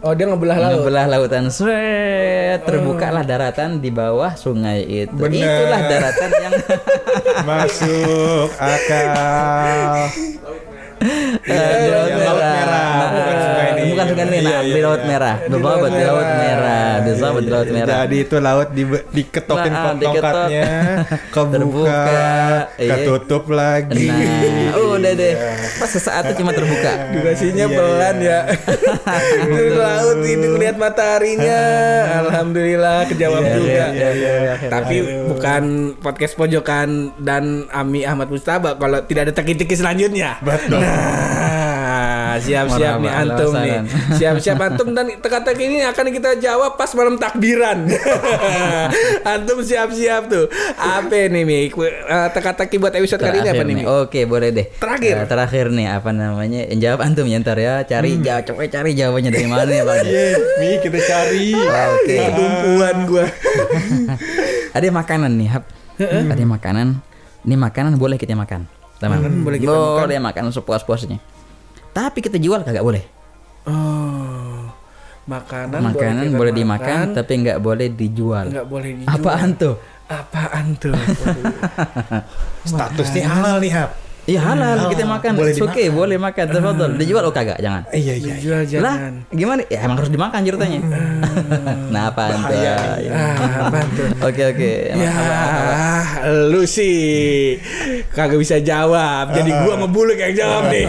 [0.02, 0.82] Oh dia ngebelah laut.
[0.82, 5.14] Ngebelah lautan Sret, terbukalah daratan di bawah sungai itu.
[5.14, 5.46] Bener.
[5.46, 6.54] Itulah daratan yang
[7.50, 10.10] Masuk akal.
[11.02, 11.10] Eh,
[11.42, 12.90] di laut Iya, laut merah.
[13.12, 13.88] bukan sungai Nil.
[13.92, 15.10] Bukan sungai Nil, nah, Iya, di iya, laut iya.
[15.10, 15.36] merah.
[15.44, 16.92] Bebabat laut di laut merah.
[17.02, 17.98] Bebabat di laut merah.
[17.98, 20.66] Jadi itu laut di, diketokin Nah, tongkatnya,
[21.34, 22.04] kebuka, Terbuka,
[22.78, 22.92] iya.
[22.92, 24.08] ketutup lagi.
[24.08, 25.34] Nah, udah deh.
[25.76, 26.92] Pas sesaat itu cuma terbuka.
[27.12, 28.40] Durasinya Iya, pelan ya.
[29.52, 31.60] Di laut ini lihat mataharinya.
[32.22, 33.72] Alhamdulillah kejawab Iya, juga.
[33.72, 34.70] iya, iya, iya, iya.
[34.70, 34.96] Tapi
[35.28, 35.64] bukan
[35.98, 40.38] podcast pojokan dan Ami Ahmad Mustaba kalau tidak ada teki-teki selanjutnya.
[40.42, 40.82] Betul.
[42.32, 43.80] Nah, siap-siap nih Marhaba, antum nih.
[44.16, 47.92] Siap-siap antum dan teka-teki ini akan kita jawab pas malam takbiran.
[49.36, 50.48] antum siap-siap tuh.
[50.80, 51.68] Apa nih Mi?
[51.68, 53.84] Eh, Teka-teki buat episode kali ini apa Terakhir nih Mi?
[53.84, 54.66] Oke, boleh deh.
[54.80, 55.16] Terakhir.
[55.20, 56.62] Eh, terakhir nih apa namanya?
[56.72, 57.84] Jawab antum ya ntar ya.
[57.84, 60.00] Cari jawab coba cari jawabannya dari mana ya, Bang.
[60.12, 60.28] Iya,
[60.64, 61.52] Mi kita cari.
[61.52, 62.16] Oke.
[62.16, 63.26] Kedumpuan gua.
[64.72, 65.64] Ada makanan nih, Hap.
[66.00, 66.88] Ada makanan.
[67.44, 68.81] Ini makanan boleh kita makan.
[69.02, 69.42] Teman.
[69.42, 71.18] boleh kita boleh makan sepuas-puasnya.
[71.92, 73.04] Tapi kita jual kagak boleh.
[73.66, 74.70] Oh.
[75.22, 78.46] Makanan, Makanan boleh makan, dimakan tapi nggak boleh dijual.
[78.50, 79.16] nggak boleh dijual.
[79.16, 79.76] Apaan tuh?
[80.10, 80.94] Apaan tuh?
[82.70, 84.11] Statusnya halal nih, Hap.
[84.30, 85.32] Iya halal kita makan.
[85.34, 86.46] Boleh It's okay, boleh makan.
[86.46, 86.94] Tafadhol.
[86.94, 87.82] Dijual oh kagak, jangan.
[87.90, 88.14] Iya, iya.
[88.22, 88.34] iya.
[88.38, 89.14] Dijual Lah, jangan.
[89.34, 89.62] gimana?
[89.66, 90.80] Ya emang harus dimakan ceritanya.
[91.94, 92.62] nah, apaan tuh?
[92.62, 94.08] Ah, apaan tuh?
[94.22, 94.72] Oke, oke.
[94.94, 95.14] Ya,
[96.54, 97.58] lu sih
[98.14, 99.34] kagak bisa jawab.
[99.34, 100.86] Jadi gua ngebuluk yang jawab nih.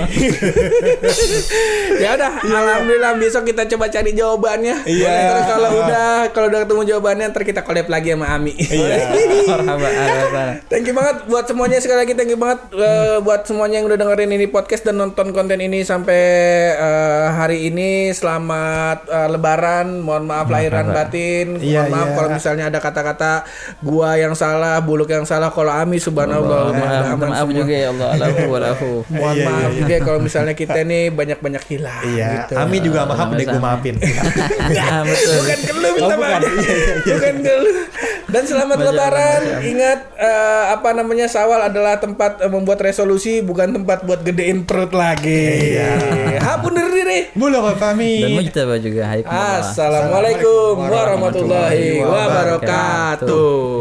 [2.05, 4.85] ya udah, alhamdulillah besok kita coba cari jawabannya.
[4.85, 5.09] Iya.
[5.09, 8.53] Ntar kalau udah kalau udah ketemu jawabannya ntar kita collab lagi sama Ami.
[8.61, 9.09] Iya.
[10.71, 13.97] Thank you banget buat semuanya sekali lagi thank you banget eh, buat semuanya yang udah
[13.97, 16.23] dengerin ini podcast dan nonton konten ini sampai
[16.73, 22.15] eh, hari ini selamat eh, lebaran mohon maaf lahiran batin mohon Iya, maaf iya.
[22.15, 23.33] kalau misalnya ada kata-kata
[23.81, 27.57] gua yang salah buluk yang salah kalau Ami subhanallah Maaf, aman maaf semua.
[27.57, 28.09] juga ya Allah.
[28.13, 28.93] Alafu walafu.
[29.13, 29.79] mohon Iya, maaf iya.
[29.79, 32.53] juga kalau misalnya kita nih banyak-banyak hilang Iya, gitu.
[32.57, 33.97] Ami juga sama Hap udah gue maafin.
[34.73, 36.19] Ya, bukan ke lu minta Oh, bukan.
[36.19, 36.43] maaf.
[37.05, 37.71] bukan ke lu.
[38.25, 39.41] Dan selamat Allah, lebaran.
[39.45, 39.61] Allah.
[39.63, 43.12] Ingat eh, apa namanya Sawal adalah tempat membuat resolusi
[43.43, 45.77] bukan tempat buat gedein perut lagi.
[45.77, 46.41] Iya.
[46.41, 47.33] Hapun diri.
[47.35, 48.23] Mulu Hap Ami.
[48.23, 49.13] Dan mujtaba juga.
[49.27, 53.73] Assalamualaikum warahmatullahi wabarakatuh.